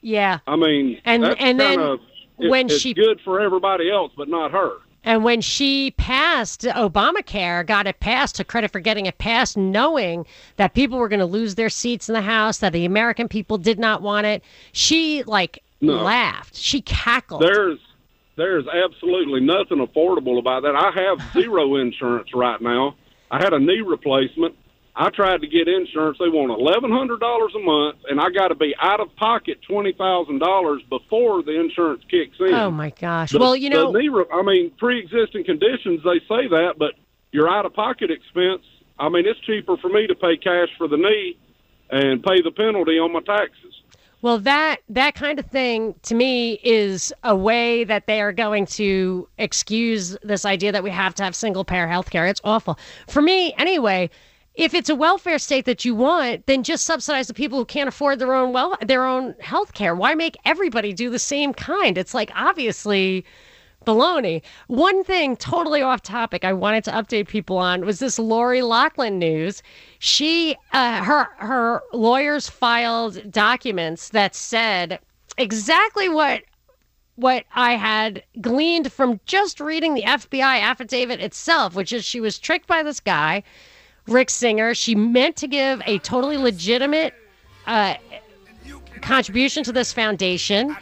Yeah. 0.02 0.38
I 0.46 0.56
mean, 0.56 1.00
And- 1.04 1.24
and 1.24 1.58
then 1.58 1.78
kinda, 1.78 1.92
it- 2.38 2.48
when 2.50 2.66
it's 2.66 2.78
she- 2.80 2.92
good 2.94 3.20
for 3.22 3.40
everybody 3.40 3.90
else, 3.90 4.12
but 4.16 4.28
not 4.28 4.50
her. 4.52 4.72
And 5.06 5.22
when 5.22 5.42
she 5.42 5.90
passed 5.92 6.62
Obamacare, 6.62 7.66
got 7.66 7.86
it 7.86 8.00
passed, 8.00 8.36
took 8.36 8.46
credit 8.46 8.70
for 8.70 8.80
getting 8.80 9.04
it 9.06 9.18
passed, 9.18 9.54
knowing 9.56 10.24
that 10.56 10.72
people 10.72 10.98
were 10.98 11.08
going 11.10 11.20
to 11.20 11.26
lose 11.26 11.56
their 11.56 11.68
seats 11.68 12.08
in 12.08 12.14
the 12.14 12.22
House, 12.22 12.58
that 12.58 12.72
the 12.72 12.86
American 12.86 13.28
people 13.28 13.58
did 13.58 13.78
not 13.78 14.00
want 14.00 14.26
it, 14.26 14.42
she 14.72 15.22
like 15.24 15.62
No. 15.82 15.94
laughed. 16.02 16.56
She 16.56 16.80
cackled. 16.80 17.42
There's 17.42 17.78
there's 18.36 18.64
absolutely 18.66 19.40
nothing 19.40 19.78
affordable 19.78 20.38
about 20.38 20.62
that. 20.62 20.74
I 20.76 20.90
have 21.02 21.32
zero 21.32 21.76
insurance 21.76 22.28
right 22.34 22.60
now. 22.60 22.96
I 23.30 23.42
had 23.42 23.52
a 23.52 23.58
knee 23.58 23.80
replacement. 23.80 24.54
I 24.96 25.10
tried 25.10 25.40
to 25.40 25.48
get 25.48 25.66
insurance. 25.66 26.18
They 26.20 26.28
want 26.28 26.52
eleven 26.52 26.92
hundred 26.92 27.18
dollars 27.18 27.52
a 27.56 27.58
month, 27.58 27.96
and 28.08 28.20
I 28.20 28.30
got 28.30 28.48
to 28.48 28.54
be 28.54 28.74
out 28.80 29.00
of 29.00 29.14
pocket 29.16 29.58
twenty 29.62 29.92
thousand 29.92 30.38
dollars 30.38 30.82
before 30.88 31.42
the 31.42 31.58
insurance 31.58 32.04
kicks 32.08 32.36
in. 32.38 32.54
oh 32.54 32.70
my 32.70 32.90
gosh. 32.90 33.32
The- 33.32 33.38
well, 33.40 33.56
you 33.56 33.70
know, 33.70 33.90
knee 33.90 34.08
I 34.32 34.42
mean, 34.42 34.70
pre-existing 34.78 35.44
conditions. 35.44 36.00
They 36.04 36.20
say 36.28 36.46
that, 36.48 36.74
but 36.78 36.94
your 37.32 37.50
out-of-pocket 37.50 38.10
expense. 38.12 38.62
I 38.96 39.08
mean, 39.08 39.26
it's 39.26 39.40
cheaper 39.40 39.76
for 39.78 39.88
me 39.88 40.06
to 40.06 40.14
pay 40.14 40.36
cash 40.36 40.68
for 40.78 40.86
the 40.86 40.96
knee 40.96 41.36
and 41.90 42.22
pay 42.22 42.40
the 42.42 42.52
penalty 42.52 42.96
on 43.00 43.12
my 43.12 43.20
taxes. 43.22 43.74
Well, 44.24 44.38
that 44.38 44.78
that 44.88 45.14
kind 45.14 45.38
of 45.38 45.44
thing 45.44 45.96
to 46.04 46.14
me 46.14 46.58
is 46.64 47.12
a 47.24 47.36
way 47.36 47.84
that 47.84 48.06
they 48.06 48.22
are 48.22 48.32
going 48.32 48.64
to 48.80 49.28
excuse 49.36 50.16
this 50.22 50.46
idea 50.46 50.72
that 50.72 50.82
we 50.82 50.88
have 50.88 51.14
to 51.16 51.22
have 51.22 51.36
single 51.36 51.62
payer 51.62 51.86
health 51.86 52.08
care. 52.08 52.26
It's 52.26 52.40
awful. 52.42 52.78
For 53.06 53.20
me, 53.20 53.52
anyway, 53.58 54.08
if 54.54 54.72
it's 54.72 54.88
a 54.88 54.94
welfare 54.94 55.38
state 55.38 55.66
that 55.66 55.84
you 55.84 55.94
want, 55.94 56.46
then 56.46 56.62
just 56.62 56.86
subsidize 56.86 57.26
the 57.26 57.34
people 57.34 57.58
who 57.58 57.66
can't 57.66 57.86
afford 57.86 58.18
their 58.18 58.32
own 58.32 58.54
well 58.54 58.78
their 58.80 59.04
own 59.04 59.34
health 59.40 59.74
care. 59.74 59.94
Why 59.94 60.14
make 60.14 60.38
everybody 60.46 60.94
do 60.94 61.10
the 61.10 61.18
same 61.18 61.52
kind? 61.52 61.98
It's 61.98 62.14
like 62.14 62.30
obviously 62.34 63.26
baloney. 63.84 64.42
One 64.66 65.04
thing 65.04 65.36
totally 65.36 65.82
off 65.82 66.02
topic 66.02 66.44
I 66.44 66.52
wanted 66.52 66.84
to 66.84 66.92
update 66.92 67.28
people 67.28 67.58
on 67.58 67.84
was 67.84 67.98
this 67.98 68.18
Lori 68.18 68.62
Loughlin 68.62 69.18
news. 69.18 69.62
She 69.98 70.56
uh, 70.72 71.02
her 71.02 71.28
her 71.38 71.82
lawyers 71.92 72.48
filed 72.48 73.30
documents 73.30 74.10
that 74.10 74.34
said 74.34 74.98
exactly 75.38 76.08
what 76.08 76.42
what 77.16 77.44
I 77.54 77.74
had 77.74 78.24
gleaned 78.40 78.92
from 78.92 79.20
just 79.26 79.60
reading 79.60 79.94
the 79.94 80.02
FBI 80.02 80.60
affidavit 80.60 81.20
itself, 81.20 81.74
which 81.74 81.92
is 81.92 82.04
she 82.04 82.20
was 82.20 82.38
tricked 82.38 82.66
by 82.66 82.82
this 82.82 83.00
guy, 83.00 83.44
Rick 84.06 84.30
Singer. 84.30 84.74
She 84.74 84.94
meant 84.94 85.36
to 85.36 85.46
give 85.46 85.80
a 85.86 85.98
totally 85.98 86.36
legitimate 86.36 87.14
uh, 87.66 87.94
contribution 89.00 89.62
to 89.64 89.72
this 89.72 89.92
foundation 89.92 90.76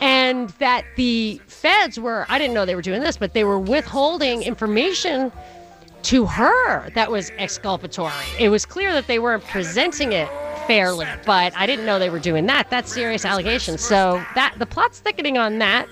and 0.00 0.50
that 0.50 0.84
the 0.96 1.40
feds 1.46 1.98
were 1.98 2.26
i 2.28 2.38
didn't 2.38 2.54
know 2.54 2.64
they 2.64 2.74
were 2.74 2.82
doing 2.82 3.00
this 3.00 3.16
but 3.16 3.32
they 3.32 3.44
were 3.44 3.58
withholding 3.58 4.42
information 4.42 5.32
to 6.06 6.24
her 6.24 6.88
that 6.90 7.10
was 7.10 7.32
exculpatory. 7.36 8.12
It 8.38 8.48
was 8.48 8.64
clear 8.64 8.92
that 8.92 9.08
they 9.08 9.18
weren't 9.18 9.42
presenting 9.44 10.12
it 10.12 10.28
fairly 10.66 11.06
but 11.24 11.56
i 11.56 11.66
didn't 11.66 11.84
know 11.84 11.98
they 11.98 12.10
were 12.10 12.20
doing 12.20 12.46
that. 12.46 12.70
That's 12.70 12.92
serious 12.92 13.24
allegations. 13.24 13.80
So 13.80 14.24
that 14.34 14.54
the 14.58 14.66
plot's 14.66 15.00
thickening 15.00 15.36
on 15.36 15.58
that. 15.58 15.88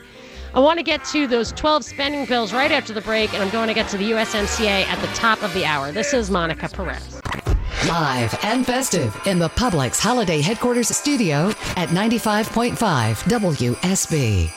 I 0.55 0.61
want 0.61 0.79
to 0.79 0.85
get 0.85 1.05
to 1.07 1.27
those 1.27 1.51
12 1.53 1.85
spending 1.85 2.27
bills 2.27 2.53
right 2.53 2.71
after 2.71 2.93
the 2.93 3.01
break 3.01 3.35
and 3.35 3.43
i'm 3.43 3.51
going 3.51 3.67
to 3.67 3.75
get 3.75 3.89
to 3.89 3.99
the 3.99 4.13
usmca 4.13 4.85
at 4.85 5.01
the 5.01 5.13
top 5.15 5.43
of 5.43 5.53
the 5.53 5.65
hour. 5.65 5.91
This 5.91 6.15
is 6.15 6.31
monica 6.31 6.69
perez 6.69 7.21
Live 7.83 8.39
and 8.45 8.65
festive 8.65 9.15
in 9.27 9.39
the 9.39 9.51
Publix 9.51 10.01
Holiday 10.01 10.41
Headquarters 10.41 10.89
studio 10.89 11.49
at 11.77 11.91
95.5 11.91 12.77
WSB. 13.29 14.51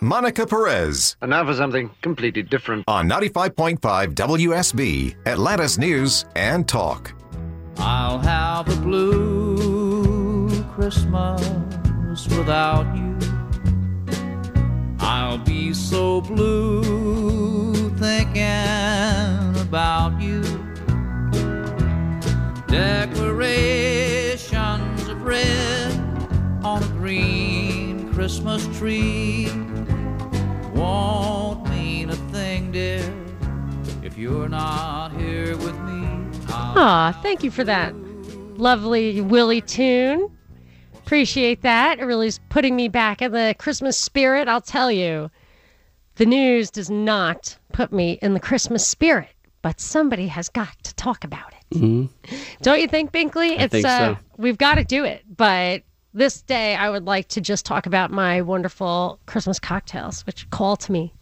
Monica 0.00 0.46
Perez 0.46 1.16
And 1.20 1.28
now 1.30 1.44
for 1.44 1.52
something 1.54 1.90
completely 2.00 2.42
different. 2.42 2.84
on 2.88 3.06
95.5 3.06 4.14
WSB, 4.14 5.14
Atlanta's 5.26 5.76
News 5.78 6.24
and 6.36 6.66
Talk. 6.66 7.12
I'll 7.76 8.18
have 8.18 8.66
a 8.70 8.76
blue 8.80 10.48
Christmas 10.74 11.42
without 12.28 12.86
you. 12.96 13.18
I'll 15.00 15.38
be 15.38 15.74
so 15.74 16.22
blue 16.22 17.90
thinking 17.98 19.60
about 19.60 20.18
you. 20.22 20.37
Christmas 28.28 28.78
tree 28.78 29.48
won't 30.74 31.66
mean 31.70 32.10
a 32.10 32.16
thing, 32.30 32.70
dear, 32.70 33.00
if 34.02 34.18
you're 34.18 34.50
not 34.50 35.12
here 35.12 35.56
with 35.56 35.74
me. 35.80 36.06
I'll 36.48 36.78
Aw, 36.78 37.20
thank 37.22 37.42
you 37.42 37.50
for 37.50 37.64
that 37.64 37.94
lovely 38.58 39.22
Willie 39.22 39.62
tune. 39.62 40.30
Appreciate 40.98 41.62
that. 41.62 42.00
It 42.00 42.04
really 42.04 42.26
is 42.26 42.38
putting 42.50 42.76
me 42.76 42.88
back 42.88 43.22
in 43.22 43.32
the 43.32 43.54
Christmas 43.58 43.96
spirit. 43.96 44.46
I'll 44.46 44.60
tell 44.60 44.92
you, 44.92 45.30
the 46.16 46.26
news 46.26 46.70
does 46.70 46.90
not 46.90 47.56
put 47.72 47.94
me 47.94 48.18
in 48.20 48.34
the 48.34 48.40
Christmas 48.40 48.86
spirit, 48.86 49.30
but 49.62 49.80
somebody 49.80 50.26
has 50.26 50.50
got 50.50 50.76
to 50.82 50.94
talk 50.96 51.24
about 51.24 51.54
it. 51.54 52.10
Don't 52.60 52.80
you 52.80 52.88
think, 52.88 53.10
Binkley? 53.10 53.52
I 53.52 53.62
it's 53.62 53.72
think 53.72 53.86
uh, 53.86 54.16
we've 54.36 54.58
got 54.58 54.74
to 54.74 54.84
do 54.84 55.06
it. 55.06 55.24
But 55.34 55.82
this 56.18 56.42
day, 56.42 56.74
I 56.74 56.90
would 56.90 57.04
like 57.04 57.28
to 57.28 57.40
just 57.40 57.64
talk 57.64 57.86
about 57.86 58.10
my 58.10 58.42
wonderful 58.42 59.18
Christmas 59.26 59.58
cocktails, 59.58 60.26
which 60.26 60.48
call 60.50 60.76
to 60.76 60.92
me. 60.92 61.12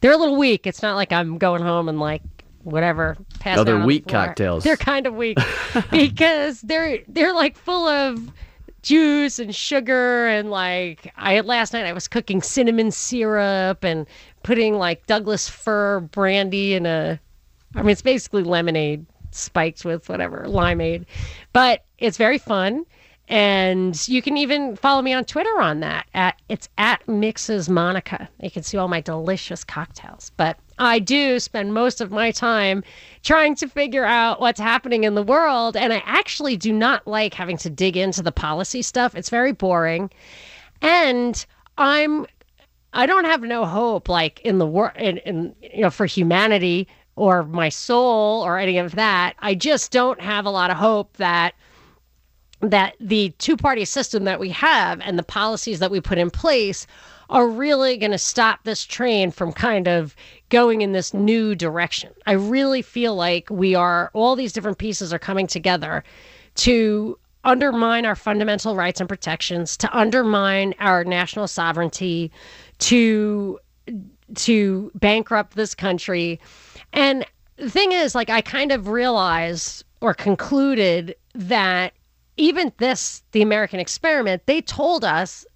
They're 0.00 0.12
a 0.12 0.16
little 0.16 0.36
weak. 0.36 0.66
It's 0.66 0.82
not 0.82 0.96
like 0.96 1.12
I'm 1.12 1.38
going 1.38 1.62
home 1.62 1.88
and 1.88 1.98
like 1.98 2.22
whatever. 2.64 3.16
passed 3.40 3.60
Oh, 3.60 3.64
they're 3.64 3.76
out 3.76 3.80
the 3.80 3.86
weak 3.86 4.08
cocktails. 4.08 4.64
They're 4.64 4.76
kind 4.76 5.06
of 5.06 5.14
weak 5.14 5.38
because 5.90 6.60
they're 6.62 6.98
they're 7.08 7.32
like 7.32 7.56
full 7.56 7.86
of 7.86 8.30
juice 8.82 9.38
and 9.38 9.54
sugar 9.54 10.26
and 10.26 10.50
like 10.50 11.10
I 11.16 11.40
last 11.40 11.72
night 11.72 11.86
I 11.86 11.94
was 11.94 12.06
cooking 12.06 12.42
cinnamon 12.42 12.90
syrup 12.90 13.82
and 13.82 14.06
putting 14.42 14.74
like 14.74 15.06
Douglas 15.06 15.48
fir 15.48 16.00
brandy 16.00 16.74
in 16.74 16.84
a 16.84 17.18
I 17.74 17.80
mean 17.80 17.90
it's 17.90 18.02
basically 18.02 18.42
lemonade 18.42 19.06
spiked 19.30 19.84
with 19.84 20.08
whatever 20.08 20.44
limeade. 20.46 21.06
But 21.52 21.84
it's 21.98 22.16
very 22.16 22.38
fun. 22.38 22.84
And 23.28 24.06
you 24.06 24.20
can 24.20 24.36
even 24.36 24.76
follow 24.76 25.00
me 25.00 25.14
on 25.14 25.24
Twitter 25.24 25.60
on 25.60 25.80
that. 25.80 26.06
At 26.12 26.40
it's 26.48 26.68
at 26.76 27.06
Mixes 27.08 27.68
Monica. 27.68 28.28
You 28.40 28.50
can 28.50 28.62
see 28.62 28.76
all 28.76 28.88
my 28.88 29.00
delicious 29.00 29.64
cocktails. 29.64 30.30
But 30.36 30.58
I 30.78 30.98
do 30.98 31.40
spend 31.40 31.72
most 31.72 32.00
of 32.00 32.10
my 32.10 32.30
time 32.30 32.84
trying 33.22 33.54
to 33.56 33.68
figure 33.68 34.04
out 34.04 34.40
what's 34.40 34.60
happening 34.60 35.04
in 35.04 35.14
the 35.14 35.22
world. 35.22 35.76
And 35.76 35.92
I 35.92 36.02
actually 36.04 36.56
do 36.56 36.72
not 36.72 37.06
like 37.06 37.32
having 37.32 37.56
to 37.58 37.70
dig 37.70 37.96
into 37.96 38.22
the 38.22 38.32
policy 38.32 38.82
stuff. 38.82 39.14
It's 39.14 39.30
very 39.30 39.52
boring. 39.52 40.10
And 40.82 41.44
I'm 41.78 42.26
I 42.92 43.06
don't 43.06 43.24
have 43.24 43.42
no 43.42 43.64
hope 43.64 44.08
like 44.08 44.40
in 44.42 44.58
the 44.58 44.66
world 44.66 44.92
in, 44.96 45.18
in 45.18 45.54
you 45.62 45.80
know 45.80 45.90
for 45.90 46.06
humanity 46.06 46.86
or 47.16 47.44
my 47.44 47.68
soul 47.68 48.42
or 48.42 48.58
any 48.58 48.78
of 48.78 48.94
that. 48.96 49.34
I 49.38 49.54
just 49.54 49.90
don't 49.92 50.20
have 50.20 50.46
a 50.46 50.50
lot 50.50 50.70
of 50.70 50.76
hope 50.76 51.16
that 51.16 51.54
that 52.70 52.94
the 53.00 53.30
two 53.38 53.56
party 53.56 53.84
system 53.84 54.24
that 54.24 54.40
we 54.40 54.50
have 54.50 55.00
and 55.00 55.18
the 55.18 55.22
policies 55.22 55.78
that 55.78 55.90
we 55.90 56.00
put 56.00 56.18
in 56.18 56.30
place 56.30 56.86
are 57.30 57.48
really 57.48 57.96
going 57.96 58.12
to 58.12 58.18
stop 58.18 58.60
this 58.64 58.84
train 58.84 59.30
from 59.30 59.52
kind 59.52 59.88
of 59.88 60.14
going 60.50 60.82
in 60.82 60.92
this 60.92 61.14
new 61.14 61.54
direction. 61.54 62.12
I 62.26 62.32
really 62.32 62.82
feel 62.82 63.14
like 63.14 63.48
we 63.50 63.74
are, 63.74 64.10
all 64.12 64.36
these 64.36 64.52
different 64.52 64.78
pieces 64.78 65.12
are 65.12 65.18
coming 65.18 65.46
together 65.46 66.04
to 66.56 67.18
undermine 67.44 68.06
our 68.06 68.14
fundamental 68.14 68.76
rights 68.76 69.00
and 69.00 69.08
protections, 69.08 69.76
to 69.78 69.96
undermine 69.96 70.74
our 70.80 71.04
national 71.04 71.48
sovereignty, 71.48 72.30
to 72.78 73.58
to 74.34 74.90
bankrupt 74.94 75.54
this 75.54 75.74
country. 75.74 76.40
And 76.94 77.26
the 77.56 77.68
thing 77.68 77.92
is, 77.92 78.14
like, 78.14 78.30
I 78.30 78.40
kind 78.40 78.72
of 78.72 78.88
realized 78.88 79.84
or 80.00 80.14
concluded 80.14 81.14
that 81.34 81.92
even 82.36 82.72
this, 82.78 83.22
the 83.32 83.42
American 83.42 83.80
experiment, 83.80 84.42
they 84.46 84.60
told 84.60 85.04
us, 85.04 85.46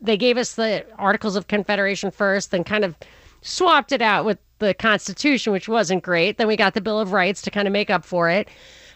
they 0.00 0.16
gave 0.16 0.36
us 0.38 0.54
the 0.54 0.84
Articles 0.98 1.36
of 1.36 1.48
Confederation 1.48 2.10
first, 2.10 2.50
then 2.50 2.64
kind 2.64 2.84
of 2.84 2.96
swapped 3.42 3.92
it 3.92 4.00
out 4.00 4.24
with 4.24 4.38
the 4.58 4.74
Constitution, 4.74 5.52
which 5.52 5.68
wasn't 5.68 6.02
great. 6.02 6.38
Then 6.38 6.46
we 6.46 6.56
got 6.56 6.74
the 6.74 6.80
Bill 6.80 7.00
of 7.00 7.12
Rights 7.12 7.42
to 7.42 7.50
kind 7.50 7.68
of 7.68 7.72
make 7.72 7.90
up 7.90 8.04
for 8.04 8.30
it. 8.30 8.48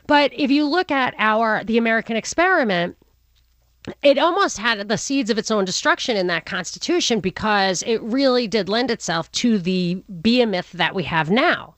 But 0.06 0.32
if 0.32 0.50
you 0.50 0.64
look 0.64 0.90
at 0.90 1.14
our 1.18 1.62
the 1.64 1.76
American 1.76 2.16
experiment, 2.16 2.96
it 4.02 4.18
almost 4.18 4.58
had 4.58 4.88
the 4.88 4.98
seeds 4.98 5.30
of 5.30 5.38
its 5.38 5.50
own 5.50 5.64
destruction 5.64 6.16
in 6.16 6.26
that 6.28 6.46
constitution 6.46 7.20
because 7.20 7.82
it 7.82 8.02
really 8.02 8.46
did 8.46 8.68
lend 8.68 8.90
itself 8.90 9.30
to 9.32 9.58
the 9.58 10.02
behemoth 10.22 10.72
that 10.72 10.94
we 10.94 11.02
have 11.04 11.30
now. 11.30 11.74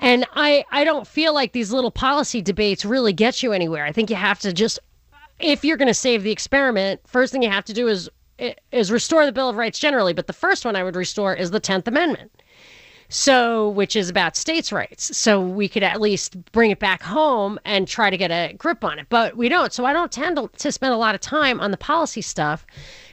And 0.00 0.26
I, 0.34 0.64
I 0.70 0.84
don't 0.84 1.06
feel 1.06 1.34
like 1.34 1.52
these 1.52 1.72
little 1.72 1.90
policy 1.90 2.42
debates 2.42 2.84
really 2.84 3.12
get 3.12 3.42
you 3.42 3.52
anywhere. 3.52 3.84
I 3.84 3.92
think 3.92 4.10
you 4.10 4.16
have 4.16 4.38
to 4.40 4.52
just, 4.52 4.78
if 5.40 5.64
you're 5.64 5.76
going 5.76 5.88
to 5.88 5.94
save 5.94 6.22
the 6.22 6.30
experiment, 6.30 7.00
first 7.06 7.32
thing 7.32 7.42
you 7.42 7.50
have 7.50 7.64
to 7.64 7.72
do 7.72 7.88
is 7.88 8.08
is 8.72 8.90
restore 8.90 9.24
the 9.24 9.32
Bill 9.32 9.48
of 9.48 9.56
Rights 9.56 9.78
generally. 9.78 10.12
But 10.12 10.26
the 10.26 10.32
first 10.32 10.64
one 10.64 10.76
I 10.76 10.84
would 10.84 10.96
restore 10.96 11.34
is 11.34 11.50
the 11.50 11.60
Tenth 11.60 11.88
Amendment. 11.88 12.30
So, 13.08 13.68
which 13.70 13.94
is 13.94 14.08
about 14.08 14.36
states' 14.36 14.72
rights. 14.72 15.16
So 15.16 15.40
we 15.40 15.68
could 15.68 15.84
at 15.84 16.00
least 16.00 16.44
bring 16.50 16.72
it 16.72 16.80
back 16.80 17.02
home 17.02 17.58
and 17.64 17.86
try 17.86 18.10
to 18.10 18.16
get 18.16 18.32
a 18.32 18.52
grip 18.54 18.82
on 18.82 18.98
it. 18.98 19.06
But 19.08 19.36
we 19.36 19.48
don't. 19.48 19.72
So 19.72 19.84
I 19.84 19.92
don't 19.92 20.10
tend 20.10 20.36
to, 20.36 20.50
to 20.58 20.72
spend 20.72 20.92
a 20.92 20.96
lot 20.96 21.14
of 21.14 21.20
time 21.20 21.60
on 21.60 21.70
the 21.70 21.76
policy 21.76 22.20
stuff 22.20 22.66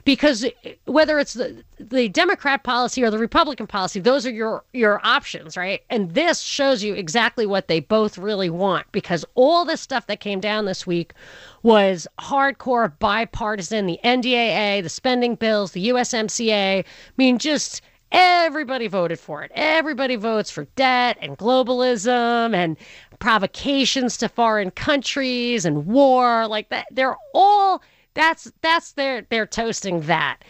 because 0.05 0.45
whether 0.85 1.19
it's 1.19 1.33
the, 1.33 1.63
the 1.79 2.09
Democrat 2.09 2.63
policy 2.63 3.03
or 3.03 3.09
the 3.09 3.17
Republican 3.17 3.67
policy, 3.67 3.99
those 3.99 4.25
are 4.25 4.31
your 4.31 4.63
your 4.73 4.99
options, 5.05 5.55
right? 5.55 5.81
And 5.89 6.13
this 6.13 6.41
shows 6.41 6.83
you 6.83 6.93
exactly 6.93 7.45
what 7.45 7.67
they 7.67 7.79
both 7.79 8.17
really 8.17 8.49
want 8.49 8.91
because 8.91 9.25
all 9.35 9.65
this 9.65 9.81
stuff 9.81 10.07
that 10.07 10.19
came 10.19 10.39
down 10.39 10.65
this 10.65 10.85
week 10.85 11.13
was 11.61 12.07
hardcore 12.19 12.97
bipartisan, 12.99 13.85
the 13.85 13.99
NDAA, 14.03 14.83
the 14.83 14.89
spending 14.89 15.35
bills, 15.35 15.71
the 15.71 15.89
USMCA. 15.89 16.79
I 16.79 16.85
mean, 17.17 17.37
just 17.37 17.81
Everybody 18.13 18.85
voted 18.85 19.19
for 19.19 19.41
it. 19.41 19.51
Everybody 19.55 20.17
votes 20.17 20.51
for 20.51 20.65
debt 20.75 21.17
and 21.19 21.35
globalism 21.35 22.53
and 22.53 22.77
provocations 23.17 24.17
to 24.17 24.29
foreign 24.29 24.69
countries 24.69 25.65
and 25.65 25.87
war 25.87 26.47
like 26.47 26.69
that. 26.69 26.85
They're 26.91 27.17
all 27.33 27.81
that's 28.13 28.51
that's 28.61 28.93
their 28.93 29.25
they're 29.29 29.45
toasting 29.45 30.01
that. 30.01 30.43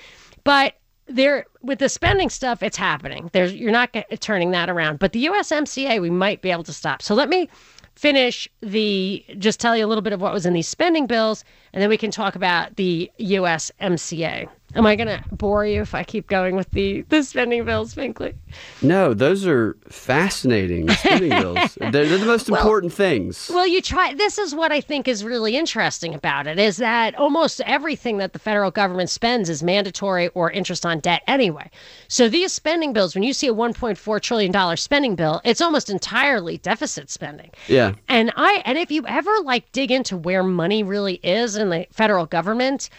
But 0.44 0.76
there 1.08 1.46
with 1.62 1.80
the 1.80 1.90
spending 1.90 2.30
stuff 2.30 2.64
it's 2.64 2.78
happening. 2.78 3.30
There's 3.34 3.54
you're 3.54 3.72
not 3.72 3.96
turning 4.20 4.52
that 4.52 4.70
around. 4.70 5.00
But 5.00 5.14
the 5.14 5.26
USMCA 5.26 6.02
we 6.02 6.10
might 6.10 6.42
be 6.42 6.52
able 6.52 6.64
to 6.64 6.74
stop. 6.74 7.02
So 7.02 7.16
let 7.16 7.30
me 7.30 7.50
finish 7.96 8.50
the 8.62 9.24
just 9.38 9.60
tell 9.60 9.78
you 9.78 9.86
a 9.86 9.88
little 9.88 10.02
bit 10.02 10.14
of 10.14 10.22
what 10.22 10.34
was 10.34 10.46
in 10.46 10.54
these 10.54 10.68
spending 10.68 11.06
bills 11.06 11.44
and 11.74 11.82
then 11.82 11.90
we 11.90 11.98
can 11.98 12.12
talk 12.12 12.36
about 12.36 12.76
the 12.76 13.12
USMCA. 13.20 14.50
Am 14.76 14.88
I 14.88 14.96
going 14.96 15.08
to 15.08 15.24
bore 15.32 15.66
you 15.66 15.82
if 15.82 15.94
I 15.94 16.04
keep 16.04 16.28
going 16.28 16.56
with 16.56 16.72
the, 16.72 17.02
the 17.10 17.22
spending 17.24 17.64
bills, 17.66 17.94
Binkley? 17.94 18.34
No, 18.82 19.14
those 19.14 19.46
are 19.46 19.78
fascinating 19.88 20.90
spending 20.90 21.30
bills. 21.42 21.76
They're, 21.76 21.92
they're, 21.92 22.18
the 22.18 22.26
most 22.26 22.50
well, 22.50 22.60
important 22.60 22.92
things. 22.92 23.52
Well, 23.54 23.68
you 23.68 23.82
try. 23.82 24.14
This 24.14 24.38
is 24.38 24.56
what 24.56 24.72
I 24.72 24.82
think 24.82 25.08
is 25.08 25.24
really 25.24 25.56
interesting 25.56 26.16
about 26.16 26.48
it 26.48 26.58
is 26.58 26.78
that 26.78 27.16
almost 27.16 27.62
everything 27.62 28.18
that 28.18 28.34
the 28.34 28.40
federal 28.40 28.72
government 28.72 29.10
spends 29.10 29.50
is 29.50 29.62
mandatory 29.62 30.30
or 30.30 30.50
interest 30.50 30.86
on 30.86 31.00
debt 31.00 31.22
anyway. 31.28 31.70
So 32.08 32.28
these 32.28 32.52
spending 32.52 32.94
bills, 32.94 33.14
when 33.14 33.24
you 33.24 33.34
see 33.34 33.48
a 33.48 33.54
1.4 33.54 34.22
trillion 34.22 34.52
dollar 34.52 34.76
spending 34.76 35.16
bill, 35.16 35.42
it's 35.44 35.62
almost 35.62 35.90
entirely 35.90 36.58
deficit 36.58 37.12
spending. 37.12 37.52
Yeah. 37.68 37.94
And 38.08 38.32
I 38.36 38.64
and 38.66 38.78
if 38.78 38.92
you 38.92 39.06
ever 39.06 39.32
like 39.44 39.72
dig 39.72 39.92
into 39.92 40.18
where 40.18 40.44
money 40.44 40.84
really 40.84 41.16
is 41.16 41.56
in 41.56 41.70
the 41.70 41.86
federal 41.92 42.26
government. 42.26 42.90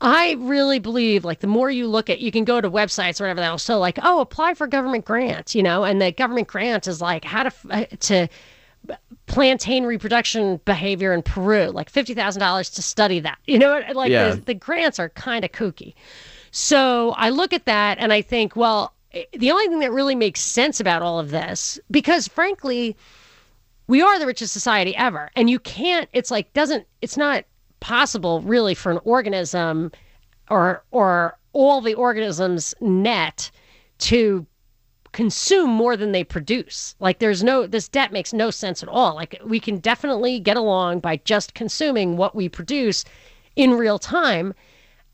I 0.00 0.36
really 0.38 0.78
believe 0.78 1.24
like 1.24 1.40
the 1.40 1.48
more 1.48 1.70
you 1.70 1.88
look 1.88 2.08
at, 2.08 2.20
you 2.20 2.30
can 2.30 2.44
go 2.44 2.60
to 2.60 2.70
websites 2.70 3.20
or 3.20 3.24
whatever 3.24 3.40
that'll 3.40 3.58
show 3.58 3.78
like, 3.78 3.98
oh, 4.02 4.20
apply 4.20 4.54
for 4.54 4.66
government 4.66 5.04
grants, 5.04 5.54
you 5.54 5.62
know, 5.62 5.82
and 5.84 6.00
the 6.00 6.12
government 6.12 6.46
grant 6.46 6.86
is 6.86 7.00
like 7.00 7.24
how 7.24 7.44
to 7.44 7.52
uh, 7.70 7.84
to 8.00 8.28
plantain 9.26 9.84
reproduction 9.84 10.60
behavior 10.64 11.12
in 11.12 11.22
Peru, 11.22 11.66
like 11.66 11.90
fifty 11.90 12.14
thousand 12.14 12.40
dollars 12.40 12.70
to 12.70 12.82
study 12.82 13.20
that. 13.20 13.38
You 13.46 13.58
know, 13.58 13.82
like 13.92 14.10
yeah. 14.10 14.30
the, 14.30 14.40
the 14.40 14.54
grants 14.54 15.00
are 15.00 15.08
kind 15.10 15.44
of 15.44 15.50
kooky. 15.50 15.94
So 16.50 17.10
I 17.16 17.30
look 17.30 17.52
at 17.52 17.66
that 17.66 17.98
and 17.98 18.12
I 18.12 18.22
think, 18.22 18.54
well, 18.54 18.94
eh, 19.12 19.24
the 19.32 19.50
only 19.50 19.66
thing 19.66 19.80
that 19.80 19.92
really 19.92 20.14
makes 20.14 20.40
sense 20.40 20.80
about 20.80 21.02
all 21.02 21.18
of 21.18 21.30
this, 21.30 21.78
because 21.90 22.28
frankly, 22.28 22.96
we 23.88 24.00
are 24.00 24.18
the 24.18 24.26
richest 24.26 24.52
society 24.52 24.94
ever, 24.96 25.30
and 25.34 25.50
you 25.50 25.58
can't. 25.58 26.08
It's 26.12 26.30
like 26.30 26.52
doesn't. 26.52 26.86
It's 27.02 27.16
not 27.16 27.44
possible 27.80 28.40
really 28.42 28.74
for 28.74 28.92
an 28.92 29.00
organism 29.04 29.92
or 30.50 30.82
or 30.90 31.38
all 31.52 31.80
the 31.80 31.94
organisms 31.94 32.74
net 32.80 33.50
to 33.98 34.46
consume 35.12 35.70
more 35.70 35.96
than 35.96 36.12
they 36.12 36.24
produce. 36.24 36.94
Like 37.00 37.18
there's 37.18 37.42
no 37.42 37.66
this 37.66 37.88
debt 37.88 38.12
makes 38.12 38.32
no 38.32 38.50
sense 38.50 38.82
at 38.82 38.88
all. 38.88 39.14
Like 39.14 39.40
we 39.44 39.60
can 39.60 39.78
definitely 39.78 40.38
get 40.40 40.56
along 40.56 41.00
by 41.00 41.16
just 41.24 41.54
consuming 41.54 42.16
what 42.16 42.34
we 42.34 42.48
produce 42.48 43.04
in 43.56 43.72
real 43.72 43.98
time 43.98 44.54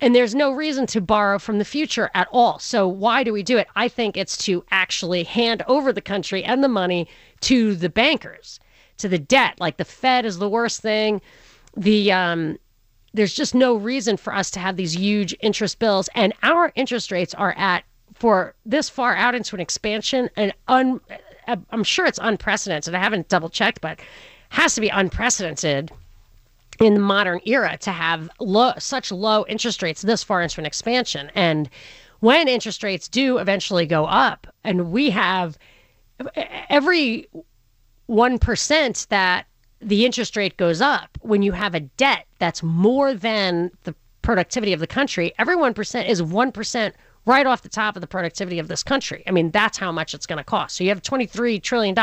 and 0.01 0.15
there's 0.15 0.35
no 0.35 0.51
reason 0.51 0.87
to 0.89 1.01
borrow 1.01 1.39
from 1.39 1.59
the 1.59 1.65
future 1.65 2.11
at 2.15 2.29
all. 2.33 2.59
So 2.59 2.87
why 2.87 3.23
do 3.23 3.33
we 3.33 3.43
do 3.43 3.57
it? 3.57 3.69
I 3.77 3.89
think 3.89 4.17
it's 4.17 4.37
to 4.45 4.65
actually 4.71 5.25
hand 5.25 5.63
over 5.67 5.93
the 5.93 6.01
country 6.01 6.43
and 6.45 6.63
the 6.63 6.69
money 6.69 7.09
to 7.43 7.75
the 7.75 7.89
bankers, 7.89 8.59
to 8.99 9.09
the 9.09 9.19
debt. 9.19 9.55
Like 9.61 9.77
the 9.77 9.85
Fed 9.85 10.27
is 10.27 10.39
the 10.39 10.49
worst 10.49 10.83
thing 10.83 11.23
the 11.77 12.13
um, 12.13 12.59
there's 13.13 13.35
just 13.35 13.55
no 13.55 13.77
reason 13.77 14.17
for 14.17 14.35
us 14.35 14.51
to 14.53 14.61
have 14.61 14.77
these 14.77 14.97
huge 14.97 15.35
interest 15.41 15.79
bills, 15.79 16.09
and 16.15 16.33
our 16.43 16.73
interest 16.75 17.11
rates 17.11 17.35
are 17.35 17.55
at 17.57 17.85
for 18.15 18.55
this 18.65 18.89
far 18.89 19.15
out 19.17 19.35
into 19.35 19.57
an 19.57 19.61
expansion 19.61 20.31
and 20.37 20.53
un, 20.69 21.01
I'm 21.47 21.85
sure 21.85 22.07
it's 22.07 22.19
unprecedented. 22.23 22.95
I 22.95 22.99
haven't 22.99 23.29
double 23.29 23.49
checked, 23.49 23.81
but 23.81 24.01
has 24.51 24.75
to 24.77 24.81
be 24.81 24.89
unprecedented 24.89 25.91
in 26.81 26.95
the 26.95 27.01
modern 27.01 27.41
era 27.45 27.77
to 27.79 27.91
have 27.91 28.31
low, 28.41 28.73
such 28.79 29.13
low 29.13 29.45
interest 29.49 29.83
rates 29.83 30.03
this 30.03 30.23
far 30.23 30.43
into 30.43 30.61
an 30.61 30.67
expansion. 30.67 31.31
And 31.35 31.69
when 32.21 32.49
interest 32.49 32.83
rates 32.83 33.09
do 33.09 33.39
eventually 33.39 33.87
go 33.87 34.07
up, 34.07 34.47
and 34.65 34.91
we 34.91 35.11
have 35.11 35.59
every 36.71 37.29
1% 38.09 39.09
that 39.09 39.47
the 39.85 40.05
interest 40.05 40.37
rate 40.37 40.57
goes 40.57 40.81
up 40.81 41.19
when 41.21 41.43
you 41.43 41.53
have 41.53 41.75
a 41.75 41.81
debt 41.81 42.27
that's 42.39 42.63
more 42.63 43.15
than 43.15 43.71
the 43.85 43.95
productivity 44.23 44.73
of 44.73 44.81
the 44.81 44.87
country. 44.87 45.33
Every 45.39 45.57
1% 45.57 46.09
is 46.09 46.23
1% 46.23 46.93
right 47.27 47.47
off 47.47 47.63
the 47.63 47.69
top 47.69 47.97
of 47.97 48.01
the 48.01 48.07
productivity 48.07 48.59
of 48.59 48.69
this 48.69 48.83
country. 48.83 49.23
I 49.27 49.31
mean, 49.31 49.51
that's 49.51 49.79
how 49.79 49.93
much 49.93 50.15
it's 50.15 50.27
going 50.27 50.39
to 50.39 50.45
cost. 50.45 50.77
So 50.77 50.85
you 50.85 50.91
have 50.91 51.03
$23 51.03 51.63
trillion 51.63 51.97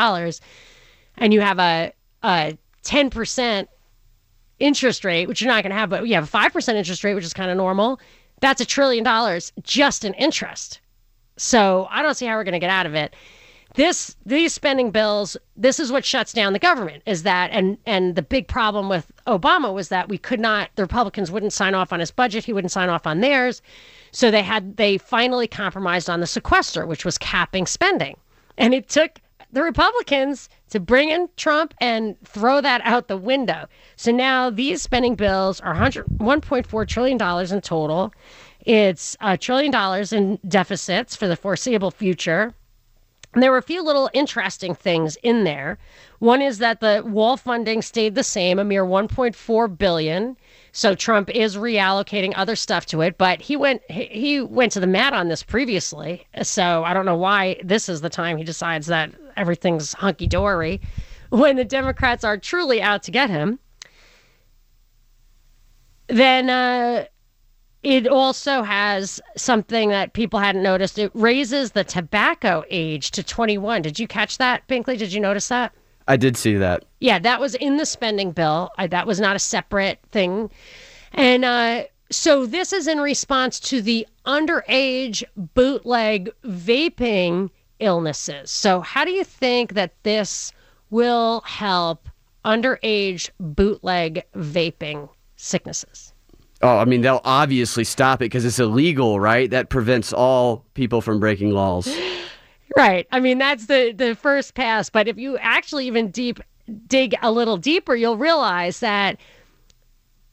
and 1.17 1.33
you 1.33 1.41
have 1.41 1.59
a, 1.59 1.91
a 2.23 2.57
10% 2.83 3.67
interest 4.59 5.03
rate, 5.03 5.27
which 5.27 5.41
you're 5.41 5.51
not 5.51 5.63
going 5.63 5.71
to 5.71 5.77
have, 5.77 5.89
but 5.89 6.07
you 6.07 6.13
have 6.15 6.23
a 6.23 6.37
5% 6.37 6.73
interest 6.75 7.03
rate, 7.03 7.15
which 7.15 7.25
is 7.25 7.33
kind 7.33 7.51
of 7.51 7.57
normal. 7.57 7.99
That's 8.39 8.61
a 8.61 8.65
trillion 8.65 9.03
dollars 9.03 9.51
just 9.63 10.05
in 10.05 10.13
interest. 10.15 10.79
So 11.37 11.87
I 11.89 12.01
don't 12.03 12.15
see 12.15 12.25
how 12.27 12.35
we're 12.35 12.43
going 12.43 12.53
to 12.53 12.59
get 12.59 12.69
out 12.69 12.85
of 12.85 12.93
it 12.93 13.15
this 13.75 14.15
these 14.25 14.53
spending 14.53 14.91
bills 14.91 15.37
this 15.55 15.79
is 15.79 15.91
what 15.91 16.03
shuts 16.03 16.33
down 16.33 16.53
the 16.53 16.59
government 16.59 17.01
is 17.05 17.23
that 17.23 17.49
and 17.51 17.77
and 17.85 18.15
the 18.15 18.21
big 18.21 18.47
problem 18.47 18.89
with 18.89 19.11
obama 19.27 19.73
was 19.73 19.89
that 19.89 20.09
we 20.09 20.17
could 20.17 20.39
not 20.39 20.69
the 20.75 20.83
republicans 20.83 21.31
wouldn't 21.31 21.53
sign 21.53 21.73
off 21.73 21.93
on 21.93 21.99
his 21.99 22.11
budget 22.11 22.43
he 22.43 22.53
wouldn't 22.53 22.71
sign 22.71 22.89
off 22.89 23.07
on 23.07 23.21
theirs. 23.21 23.61
So 24.11 24.29
they 24.29 24.43
had 24.43 24.77
they 24.77 24.97
finally 24.97 25.47
compromised 25.47 26.09
on 26.09 26.19
the 26.19 26.27
sequester 26.27 26.85
which 26.85 27.05
was 27.05 27.17
capping 27.17 27.65
spending. 27.65 28.17
And 28.57 28.73
it 28.73 28.89
took 28.89 29.19
the 29.53 29.61
republicans 29.61 30.49
to 30.69 30.79
bring 30.79 31.09
in 31.09 31.29
trump 31.37 31.73
and 31.79 32.15
throw 32.25 32.61
that 32.61 32.81
out 32.83 33.07
the 33.07 33.17
window. 33.17 33.67
So 33.95 34.11
now 34.11 34.49
these 34.49 34.81
spending 34.81 35.15
bills 35.15 35.61
are 35.61 35.71
100 35.71 36.05
1.4 36.19 36.87
trillion 36.87 37.17
dollars 37.17 37.51
in 37.51 37.61
total. 37.61 38.13
It's 38.65 39.15
a 39.21 39.37
trillion 39.37 39.71
dollars 39.71 40.13
in 40.13 40.39
deficits 40.47 41.15
for 41.15 41.27
the 41.27 41.35
foreseeable 41.35 41.91
future 41.91 42.53
and 43.33 43.41
there 43.41 43.51
were 43.51 43.57
a 43.57 43.63
few 43.63 43.83
little 43.83 44.09
interesting 44.13 44.75
things 44.75 45.15
in 45.23 45.45
there. 45.45 45.77
One 46.19 46.41
is 46.41 46.57
that 46.57 46.81
the 46.81 47.01
wall 47.05 47.37
funding 47.37 47.81
stayed 47.81 48.15
the 48.15 48.23
same, 48.23 48.59
a 48.59 48.63
mere 48.63 48.85
1.4 48.85 49.77
billion. 49.77 50.37
So 50.73 50.95
Trump 50.95 51.29
is 51.29 51.55
reallocating 51.55 52.33
other 52.35 52.55
stuff 52.55 52.85
to 52.87 53.01
it, 53.01 53.17
but 53.17 53.41
he 53.41 53.55
went 53.55 53.81
he, 53.89 54.41
went 54.41 54.71
to 54.73 54.79
the 54.79 54.87
mat 54.87 55.13
on 55.13 55.29
this 55.29 55.43
previously. 55.43 56.27
So 56.43 56.83
I 56.83 56.93
don't 56.93 57.05
know 57.05 57.15
why 57.15 57.59
this 57.63 57.87
is 57.89 58.01
the 58.01 58.09
time 58.09 58.37
he 58.37 58.43
decides 58.43 58.87
that 58.87 59.11
everything's 59.37 59.93
hunky 59.93 60.27
dory 60.27 60.81
when 61.29 61.55
the 61.55 61.65
Democrats 61.65 62.23
are 62.23 62.37
truly 62.37 62.81
out 62.81 63.03
to 63.03 63.11
get 63.11 63.29
him. 63.29 63.59
Then 66.07 66.49
uh, 66.49 67.05
it 67.83 68.07
also 68.07 68.61
has 68.61 69.19
something 69.35 69.89
that 69.89 70.13
people 70.13 70.39
hadn't 70.39 70.61
noticed. 70.61 70.99
It 70.99 71.11
raises 71.13 71.71
the 71.71 71.83
tobacco 71.83 72.63
age 72.69 73.11
to 73.11 73.23
21. 73.23 73.81
Did 73.81 73.99
you 73.99 74.07
catch 74.07 74.37
that, 74.37 74.67
Binkley? 74.67 74.97
Did 74.97 75.13
you 75.13 75.19
notice 75.19 75.47
that? 75.47 75.73
I 76.07 76.17
did 76.17 76.37
see 76.37 76.55
that. 76.57 76.85
Yeah, 76.99 77.19
that 77.19 77.39
was 77.39 77.55
in 77.55 77.77
the 77.77 77.85
spending 77.85 78.31
bill. 78.31 78.69
I, 78.77 78.87
that 78.87 79.07
was 79.07 79.19
not 79.19 79.35
a 79.35 79.39
separate 79.39 79.99
thing. 80.11 80.51
And 81.13 81.43
uh, 81.43 81.83
so 82.11 82.45
this 82.45 82.73
is 82.73 82.87
in 82.87 82.99
response 82.99 83.59
to 83.61 83.81
the 83.81 84.07
underage 84.25 85.23
bootleg 85.35 86.29
vaping 86.43 87.49
illnesses. 87.79 88.51
So, 88.51 88.81
how 88.81 89.05
do 89.05 89.11
you 89.11 89.23
think 89.23 89.73
that 89.73 89.93
this 90.03 90.53
will 90.89 91.41
help 91.41 92.09
underage 92.45 93.29
bootleg 93.39 94.23
vaping 94.35 95.09
sicknesses? 95.35 96.10
Oh, 96.63 96.77
I 96.77 96.85
mean, 96.85 97.01
they'll 97.01 97.21
obviously 97.23 97.83
stop 97.83 98.21
it 98.21 98.25
because 98.25 98.45
it's 98.45 98.59
illegal, 98.59 99.19
right? 99.19 99.49
That 99.49 99.69
prevents 99.69 100.13
all 100.13 100.65
people 100.73 101.01
from 101.01 101.19
breaking 101.19 101.51
laws. 101.51 101.93
Right. 102.77 103.05
I 103.11 103.19
mean, 103.19 103.37
that's 103.37 103.65
the 103.65 103.91
the 103.91 104.15
first 104.15 104.55
pass. 104.55 104.89
But 104.89 105.09
if 105.09 105.17
you 105.17 105.37
actually 105.39 105.87
even 105.87 106.09
deep 106.09 106.39
dig 106.87 107.13
a 107.21 107.29
little 107.29 107.57
deeper, 107.57 107.95
you'll 107.95 108.15
realize 108.15 108.79
that 108.79 109.17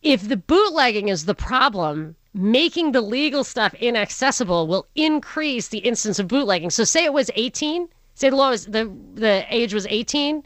if 0.02 0.28
the 0.28 0.36
bootlegging 0.36 1.08
is 1.08 1.24
the 1.24 1.34
problem, 1.34 2.14
making 2.34 2.92
the 2.92 3.00
legal 3.00 3.42
stuff 3.42 3.74
inaccessible 3.74 4.68
will 4.68 4.86
increase 4.94 5.66
the 5.66 5.78
instance 5.78 6.20
of 6.20 6.28
bootlegging. 6.28 6.70
So, 6.70 6.84
say 6.84 7.04
it 7.04 7.12
was 7.12 7.28
18. 7.34 7.88
Say 8.14 8.30
the 8.30 8.36
law 8.36 8.50
was 8.50 8.66
the 8.66 8.88
the 9.14 9.44
age 9.50 9.74
was 9.74 9.88
18. 9.90 10.44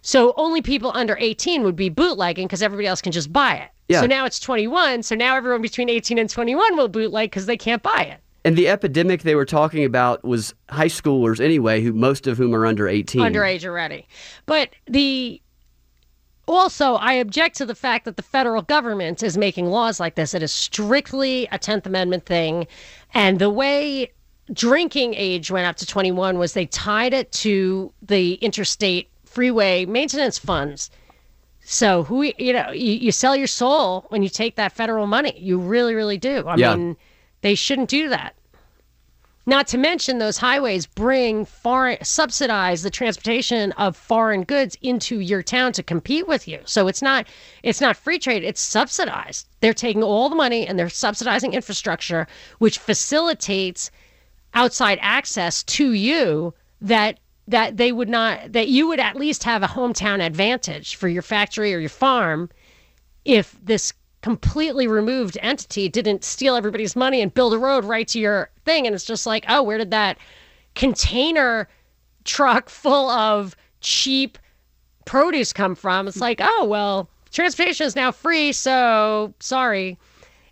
So 0.00 0.34
only 0.36 0.62
people 0.62 0.92
under 0.94 1.16
18 1.18 1.64
would 1.64 1.74
be 1.74 1.88
bootlegging 1.88 2.46
because 2.46 2.62
everybody 2.62 2.86
else 2.86 3.02
can 3.02 3.10
just 3.10 3.32
buy 3.32 3.56
it. 3.56 3.70
Yeah. 3.88 4.00
So 4.00 4.06
now 4.06 4.24
it's 4.24 4.40
21. 4.40 5.02
So 5.02 5.14
now 5.14 5.36
everyone 5.36 5.62
between 5.62 5.88
18 5.88 6.18
and 6.18 6.28
21 6.28 6.76
will 6.76 6.88
bootleg 6.88 7.30
because 7.30 7.46
they 7.46 7.56
can't 7.56 7.82
buy 7.82 8.02
it. 8.02 8.20
And 8.44 8.56
the 8.56 8.68
epidemic 8.68 9.22
they 9.22 9.34
were 9.34 9.44
talking 9.44 9.84
about 9.84 10.24
was 10.24 10.54
high 10.70 10.86
schoolers 10.86 11.40
anyway, 11.40 11.82
who 11.82 11.92
most 11.92 12.26
of 12.26 12.38
whom 12.38 12.54
are 12.54 12.64
under 12.64 12.86
18. 12.86 13.20
Underage 13.20 13.64
already. 13.64 14.06
But 14.46 14.70
the 14.86 15.42
also, 16.48 16.94
I 16.94 17.14
object 17.14 17.56
to 17.56 17.66
the 17.66 17.74
fact 17.74 18.04
that 18.04 18.16
the 18.16 18.22
federal 18.22 18.62
government 18.62 19.22
is 19.22 19.36
making 19.36 19.66
laws 19.66 19.98
like 19.98 20.14
this. 20.14 20.32
It 20.32 20.44
is 20.44 20.52
strictly 20.52 21.46
a 21.50 21.58
10th 21.58 21.86
Amendment 21.86 22.24
thing. 22.24 22.68
And 23.14 23.40
the 23.40 23.50
way 23.50 24.12
drinking 24.52 25.14
age 25.14 25.50
went 25.50 25.66
up 25.66 25.74
to 25.76 25.86
21 25.86 26.38
was 26.38 26.52
they 26.52 26.66
tied 26.66 27.12
it 27.12 27.32
to 27.32 27.92
the 28.00 28.34
interstate 28.34 29.10
freeway 29.24 29.86
maintenance 29.86 30.38
funds. 30.38 30.88
So 31.68 32.04
who 32.04 32.22
you 32.22 32.52
know 32.52 32.70
you, 32.70 32.92
you 32.92 33.10
sell 33.12 33.34
your 33.34 33.48
soul 33.48 34.06
when 34.08 34.22
you 34.22 34.28
take 34.28 34.54
that 34.54 34.72
federal 34.72 35.06
money. 35.08 35.36
You 35.36 35.58
really, 35.58 35.94
really 35.94 36.16
do. 36.16 36.46
I 36.46 36.56
Yeah. 36.56 36.76
mean, 36.76 36.96
they 37.42 37.56
shouldn't 37.56 37.88
do 37.90 38.08
that. 38.08 38.36
Not 39.48 39.66
to 39.68 39.78
mention 39.78 40.18
those 40.18 40.38
highways 40.38 40.86
bring 40.86 41.44
foreign 41.44 41.98
subsidize 42.04 42.82
the 42.82 42.90
transportation 42.90 43.72
of 43.72 43.96
foreign 43.96 44.44
goods 44.44 44.76
into 44.80 45.18
your 45.18 45.42
town 45.42 45.72
to 45.72 45.82
compete 45.82 46.28
with 46.28 46.46
you. 46.46 46.60
So 46.66 46.86
it's 46.86 47.02
not 47.02 47.26
it's 47.64 47.80
not 47.80 47.96
free 47.96 48.20
trade, 48.20 48.44
it's 48.44 48.60
subsidized. 48.60 49.48
They're 49.60 49.74
taking 49.74 50.04
all 50.04 50.28
the 50.28 50.36
money 50.36 50.66
and 50.68 50.78
they're 50.78 50.88
subsidizing 50.88 51.52
infrastructure 51.52 52.28
which 52.58 52.78
facilitates 52.78 53.90
outside 54.54 54.98
access 55.02 55.64
to 55.64 55.92
you 55.92 56.54
that 56.80 57.18
that 57.48 57.76
they 57.76 57.92
would 57.92 58.08
not 58.08 58.52
that 58.52 58.68
you 58.68 58.88
would 58.88 59.00
at 59.00 59.16
least 59.16 59.44
have 59.44 59.62
a 59.62 59.68
hometown 59.68 60.24
advantage 60.24 60.96
for 60.96 61.08
your 61.08 61.22
factory 61.22 61.74
or 61.74 61.78
your 61.78 61.88
farm 61.88 62.50
if 63.24 63.56
this 63.62 63.92
completely 64.22 64.88
removed 64.88 65.38
entity 65.40 65.88
didn't 65.88 66.24
steal 66.24 66.56
everybody's 66.56 66.96
money 66.96 67.20
and 67.20 67.32
build 67.34 67.54
a 67.54 67.58
road 67.58 67.84
right 67.84 68.08
to 68.08 68.18
your 68.18 68.50
thing. 68.64 68.86
And 68.86 68.94
it's 68.94 69.04
just 69.04 69.26
like 69.26 69.44
oh 69.48 69.62
where 69.62 69.78
did 69.78 69.90
that 69.92 70.18
container 70.74 71.68
truck 72.24 72.68
full 72.68 73.08
of 73.10 73.56
cheap 73.80 74.38
produce 75.04 75.52
come 75.52 75.74
from? 75.74 76.08
It's 76.08 76.20
like 76.20 76.40
oh 76.42 76.64
well 76.64 77.08
transportation 77.30 77.86
is 77.86 77.94
now 77.94 78.10
free 78.10 78.52
so 78.52 79.34
sorry 79.40 79.98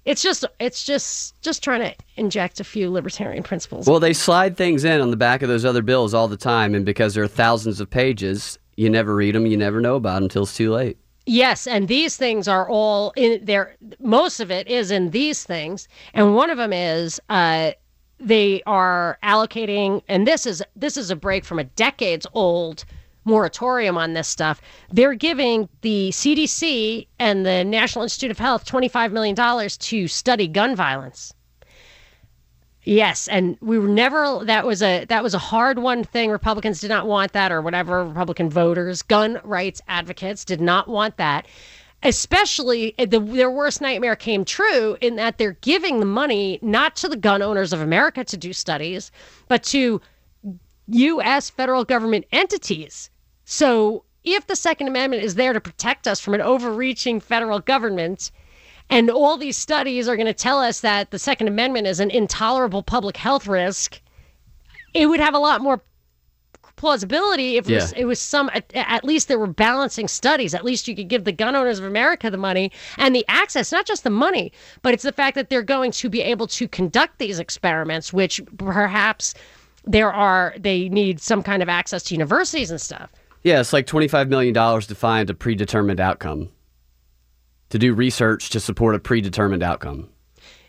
it's 0.05 0.23
just 0.23 0.45
it's 0.61 0.85
just 0.85 1.41
just 1.43 1.63
trying 1.63 1.81
to 1.81 1.95
inject 2.17 2.61
a 2.61 2.65
few 2.65 2.91
libertarian 2.91 3.43
principles 3.43 3.87
Well, 3.87 4.01
they 4.01 4.13
slide 4.13 4.57
things 4.57 4.85
in 4.85 5.01
on 5.01 5.11
the 5.11 5.17
back 5.17 5.43
of 5.43 5.49
those 5.49 5.65
other 5.65 5.83
bills 5.83 6.15
all 6.15 6.29
the 6.29 6.37
time, 6.37 6.75
and 6.75 6.85
because 6.85 7.15
there 7.15 7.25
are 7.25 7.29
thousands 7.29 7.81
of 7.81 7.91
pages, 7.91 8.59
you 8.77 8.91
never 8.91 9.15
read 9.15 9.35
them, 9.35 9.47
you 9.47 9.57
never 9.57 9.81
know 9.81 9.97
about 9.97 10.15
them 10.17 10.25
until 10.25 10.43
it's 10.43 10.57
too 10.57 10.73
late. 10.73 10.99
Yes, 11.27 11.67
and 11.67 11.89
these 11.89 12.17
things 12.17 12.49
are 12.49 12.69
all 12.69 13.13
in 13.17 13.43
there. 13.45 13.77
Most 13.99 14.41
of 14.41 14.51
it 14.51 14.69
is 14.69 14.91
in 14.91 15.11
these 15.11 15.43
things, 15.45 15.89
and 16.13 16.35
one 16.35 16.51
of 16.51 16.59
them 16.59 16.73
is 16.73 17.19
uh, 17.31 17.73
they 18.21 18.63
are 18.67 19.19
allocating, 19.23 20.03
and 20.09 20.27
this 20.27 20.47
is 20.47 20.63
this 20.77 20.97
is 20.97 21.11
a 21.11 21.17
break 21.17 21.45
from 21.45 21.59
a 21.59 21.65
decades 21.65 22.27
old 22.35 22.85
moratorium 23.25 23.97
on 23.97 24.13
this 24.13 24.29
stuff. 24.29 24.61
They're 24.91 25.15
giving 25.15 25.69
the 25.81 26.11
CDC 26.11 27.07
and 27.19 27.45
the 27.45 27.65
National 27.65 28.03
Institute 28.03 28.31
of 28.31 28.39
Health 28.39 28.65
twenty 28.65 28.89
five 28.89 29.13
million 29.13 29.35
dollars 29.35 29.77
to 29.79 30.09
study 30.09 30.49
gun 30.49 30.77
violence. 30.77 31.35
Yes, 32.85 33.29
and 33.29 33.57
we 33.63 33.79
were 33.79 33.89
never 33.89 34.45
that 34.45 34.67
was 34.67 34.83
a 34.83 35.07
that 35.07 35.23
was 35.23 35.33
a 35.33 35.39
hard 35.39 35.79
one 35.79 36.05
thing. 36.05 36.31
Republicans 36.31 36.81
did 36.81 36.91
not 36.91 37.07
want 37.07 37.33
that 37.33 37.51
or 37.51 37.63
whatever 37.63 38.05
Republican 38.05 38.51
voters, 38.51 39.01
gun 39.01 39.41
rights 39.43 39.81
advocates 39.89 40.45
did 40.45 40.61
not 40.61 40.87
want 40.87 41.17
that. 41.17 41.47
Especially 42.03 42.95
eh, 42.99 43.07
the 43.07 43.21
their 43.21 43.51
worst 43.51 43.81
nightmare 43.81 44.17
came 44.17 44.45
true 44.45 44.99
in 45.01 45.17
that 45.17 45.39
they're 45.39 45.57
giving 45.63 45.99
the 45.99 46.07
money 46.07 46.59
not 46.61 46.95
to 46.97 47.09
the 47.09 47.17
gun 47.17 47.41
owners 47.41 47.73
of 47.73 47.81
America 47.81 48.23
to 48.23 48.37
do 48.37 48.53
studies, 48.53 49.11
but 49.49 49.63
to 49.65 50.03
US 50.89 51.49
federal 51.49 51.87
government 51.87 52.27
entities. 52.33 53.09
So 53.45 54.05
if 54.25 54.47
the 54.47 54.57
Second 54.57 54.89
Amendment 54.89 55.23
is 55.23 55.35
there 55.35 55.53
to 55.53 55.61
protect 55.61 56.09
us 56.09 56.21
from 56.21 56.35
an 56.35 56.41
overreaching 56.41 57.21
federal 57.21 57.61
government, 57.61 58.31
and 58.91 59.11
all 59.11 59.37
these 59.37 59.57
studies 59.57 60.09
are 60.09 60.17
going 60.17 60.27
to 60.27 60.35
tell 60.35 60.59
us 60.61 60.81
that 60.81 61.11
the 61.11 61.19
Second 61.19 61.49
Amendment 61.49 61.87
is 61.87 62.01
an 62.01 62.11
intolerable 62.11 62.83
public 62.83 63.17
health 63.17 63.47
risk, 63.47 64.01
it 64.95 65.07
would 65.07 65.21
have 65.21 65.35
a 65.35 65.39
lot 65.39 65.61
more 65.61 65.83
plausibility 66.77 67.57
if 67.57 67.69
it, 67.69 67.75
was, 67.75 67.93
it 67.93 68.05
was 68.05 68.21
some 68.21 68.51
at, 68.53 68.71
at 68.75 69.05
least 69.05 69.29
there 69.29 69.39
were 69.39 69.47
balancing 69.47 70.09
studies. 70.09 70.55
At 70.55 70.65
least 70.65 70.89
you 70.89 70.97
could 70.97 71.09
give 71.09 71.25
the 71.25 71.33
gun 71.33 71.55
owners 71.55 71.79
of 71.79 71.85
america 71.85 72.31
the 72.31 72.37
money 72.37 72.73
and 72.99 73.15
the 73.15 73.25
access 73.29 73.71
not 73.71 73.87
just 73.87 74.03
the 74.03 74.11
money 74.11 74.53
but 74.83 74.93
it's 74.93 75.05
the 75.05 75.13
fact 75.13 75.37
that 75.37 75.51
they're 75.51 75.63
going 75.63 75.93
to 75.93 76.09
be 76.09 76.21
able 76.21 76.49
to 76.49 76.67
conduct 76.67 77.19
these 77.19 77.39
experiments 77.39 78.13
which 78.13 78.41
perhaps 78.59 79.35
there 79.85 80.13
are 80.13 80.55
they 80.59 80.89
need 80.89 81.21
some 81.21 81.43
kind 81.45 81.63
of 81.63 81.69
access 81.69 82.03
to 82.03 82.15
universities 82.15 82.73
and 82.73 82.81
stuff 82.81 83.09
Yeah, 83.45 83.61
it's 83.61 83.75
like 83.75 83.87
$25 83.87 84.29
million 84.29 84.55
to 84.55 84.95
find 84.95 85.29
a 85.29 85.35
predetermined 85.35 86.01
outcome, 86.01 86.49
to 87.69 87.79
do 87.79 87.93
research 87.93 88.49
to 88.51 88.59
support 88.59 88.95
a 88.95 88.99
predetermined 88.99 89.63
outcome. 89.63 90.09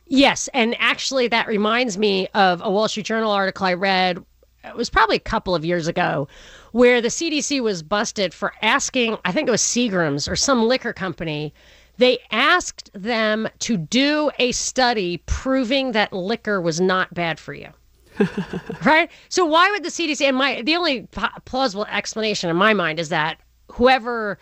Yes, 0.08 0.50
and 0.54 0.76
actually, 0.78 1.30
that 1.30 1.48
reminds 1.48 1.98
me 1.98 2.28
of 2.34 2.62
a 2.62 2.70
Wall 2.70 2.90
Street 2.90 3.06
Journal 3.06 3.32
article 3.32 3.66
I 3.66 3.74
read. 3.74 4.24
It 4.66 4.76
was 4.76 4.90
probably 4.90 5.16
a 5.16 5.22
couple 5.22 5.56
of 5.56 5.64
years 5.64 5.88
ago, 5.88 6.28
where 6.74 7.02
the 7.02 7.08
CDC 7.08 7.64
was 7.64 7.82
busted 7.82 8.34
for 8.34 8.54
asking, 8.62 9.18
I 9.24 9.32
think 9.32 9.48
it 9.48 9.52
was 9.52 9.62
Seagram's 9.62 10.28
or 10.28 10.36
some 10.36 10.68
liquor 10.68 10.92
company. 10.92 11.54
They 11.98 12.20
asked 12.32 12.92
them 12.94 13.48
to 13.60 13.78
do 13.78 14.32
a 14.38 14.52
study 14.52 15.24
proving 15.28 15.94
that 15.94 16.12
liquor 16.12 16.60
was 16.60 16.82
not 16.82 17.14
bad 17.14 17.40
for 17.40 17.54
you. 17.54 17.70
right? 18.86 19.10
So 19.30 19.46
why 19.46 19.72
would 19.72 19.84
the 19.84 19.90
CDC? 19.90 20.26
And 20.28 20.38
my 20.38 20.62
the 20.62 20.76
only 20.76 21.08
plausible 21.46 21.86
explanation 21.86 22.50
in 22.50 22.56
my 22.56 22.74
mind 22.74 23.00
is 23.00 23.10
that 23.10 23.40
whoever 23.72 24.38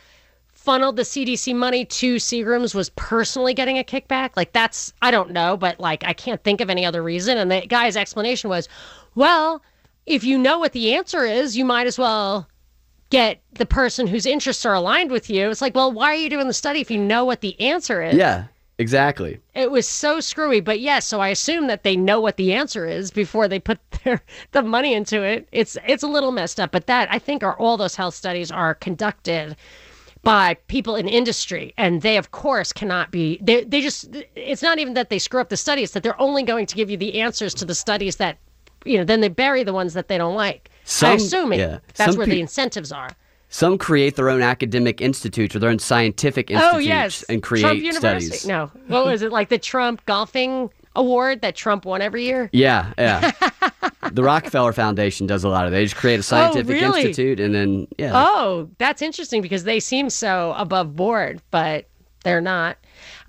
funneled 0.53 0.95
the 0.95 1.03
CDC 1.03 1.53
money 1.55 1.83
to 1.83 2.15
Seagram's 2.15 2.73
was 2.73 2.89
personally 2.91 3.53
getting 3.53 3.77
a 3.77 3.83
kickback. 3.83 4.31
Like 4.35 4.53
that's 4.53 4.93
I 5.01 5.11
don't 5.11 5.31
know, 5.31 5.57
but 5.57 5.79
like 5.79 6.03
I 6.05 6.13
can't 6.13 6.43
think 6.43 6.61
of 6.61 6.69
any 6.69 6.85
other 6.85 7.03
reason. 7.03 7.37
And 7.37 7.51
the 7.51 7.65
guy's 7.67 7.97
explanation 7.97 8.49
was, 8.49 8.69
well, 9.15 9.61
if 10.05 10.23
you 10.23 10.37
know 10.37 10.59
what 10.59 10.71
the 10.71 10.95
answer 10.95 11.25
is, 11.25 11.57
you 11.57 11.65
might 11.65 11.87
as 11.87 11.97
well 11.97 12.47
get 13.09 13.41
the 13.53 13.65
person 13.65 14.07
whose 14.07 14.25
interests 14.25 14.65
are 14.65 14.73
aligned 14.73 15.11
with 15.11 15.29
you. 15.29 15.49
It's 15.49 15.61
like, 15.61 15.75
well, 15.75 15.91
why 15.91 16.07
are 16.07 16.15
you 16.15 16.29
doing 16.29 16.47
the 16.47 16.53
study 16.53 16.79
if 16.81 16.89
you 16.89 16.97
know 16.97 17.25
what 17.25 17.41
the 17.41 17.59
answer 17.59 18.01
is? 18.01 18.15
Yeah, 18.15 18.45
exactly. 18.77 19.39
It 19.53 19.71
was 19.71 19.87
so 19.87 20.19
screwy, 20.19 20.59
but 20.61 20.79
yes, 20.79 21.07
so 21.07 21.19
I 21.19 21.29
assume 21.29 21.67
that 21.67 21.83
they 21.83 21.95
know 21.95 22.19
what 22.19 22.37
the 22.37 22.53
answer 22.53 22.85
is 22.85 23.11
before 23.11 23.47
they 23.47 23.59
put 23.59 23.79
their 24.03 24.21
the 24.51 24.61
money 24.61 24.93
into 24.93 25.21
it. 25.21 25.47
It's 25.51 25.77
it's 25.87 26.03
a 26.03 26.07
little 26.07 26.31
messed 26.31 26.59
up, 26.59 26.71
but 26.71 26.87
that 26.87 27.07
I 27.11 27.19
think 27.19 27.43
are 27.43 27.57
all 27.57 27.77
those 27.77 27.95
health 27.95 28.15
studies 28.15 28.51
are 28.51 28.75
conducted 28.75 29.55
by 30.23 30.53
people 30.67 30.95
in 30.95 31.07
industry 31.07 31.73
and 31.77 32.01
they 32.01 32.17
of 32.17 32.31
course 32.31 32.71
cannot 32.71 33.11
be 33.11 33.37
they 33.41 33.65
they 33.65 33.81
just 33.81 34.07
it's 34.35 34.61
not 34.61 34.79
even 34.79 34.93
that 34.93 35.09
they 35.09 35.19
screw 35.19 35.41
up 35.41 35.49
the 35.49 35.57
studies 35.57 35.91
that 35.91 36.01
they're 36.01 36.19
only 36.19 36.43
going 36.43 36.65
to 36.65 36.75
give 36.75 36.89
you 36.89 36.95
the 36.95 37.19
answers 37.19 37.53
to 37.53 37.65
the 37.65 37.75
studies 37.75 38.15
that 38.15 38.37
you 38.85 38.97
know 38.97 39.03
then 39.03 39.19
they 39.19 39.27
bury 39.27 39.63
the 39.63 39.73
ones 39.73 39.93
that 39.93 40.07
they 40.07 40.17
don't 40.17 40.35
like 40.35 40.69
Some- 40.85 41.09
i'm 41.11 41.15
assuming 41.17 41.59
yeah. 41.59 41.79
that's 41.95 42.11
Some 42.11 42.17
where 42.17 42.25
pe- 42.25 42.35
the 42.35 42.39
incentives 42.39 42.89
are 42.93 43.09
Some 43.53 43.77
create 43.77 44.15
their 44.15 44.29
own 44.31 44.41
academic 44.41 44.99
institutes 44.99 45.55
or 45.55 45.59
their 45.59 45.69
own 45.69 45.77
scientific 45.79 46.49
institutes 46.49 46.73
oh 46.75 46.79
yes 46.79 47.21
and 47.29 47.41
create 47.43 47.61
trump 47.61 47.79
university 47.81 48.25
studies. 48.35 48.47
no 48.47 48.71
what 48.87 49.05
was 49.05 49.21
it 49.21 49.31
like 49.31 49.49
the 49.49 49.59
trump 49.59 50.03
golfing 50.07 50.71
award 50.95 51.41
that 51.41 51.55
trump 51.55 51.85
won 51.85 52.01
every 52.01 52.23
year 52.25 52.49
Yeah, 52.51 52.91
yeah. 52.97 53.31
the 54.11 54.23
Rockefeller 54.23 54.73
Foundation 54.73 55.27
does 55.27 55.43
a 55.43 55.49
lot 55.49 55.65
of 55.67 55.71
it. 55.73 55.75
They 55.75 55.83
just 55.85 55.95
create 55.95 56.19
a 56.19 56.23
scientific 56.23 56.77
Oh, 56.81 56.87
really? 56.87 57.01
institute 57.01 57.39
and 57.39 57.53
then 57.53 57.87
yeah. 57.99 58.11
Oh, 58.15 58.69
that's 58.79 59.01
interesting 59.03 59.41
because 59.43 59.63
they 59.65 59.79
seem 59.79 60.09
so 60.09 60.53
above 60.57 60.95
board, 60.95 61.39
but 61.51 61.87
they're 62.23 62.41
not. 62.41 62.77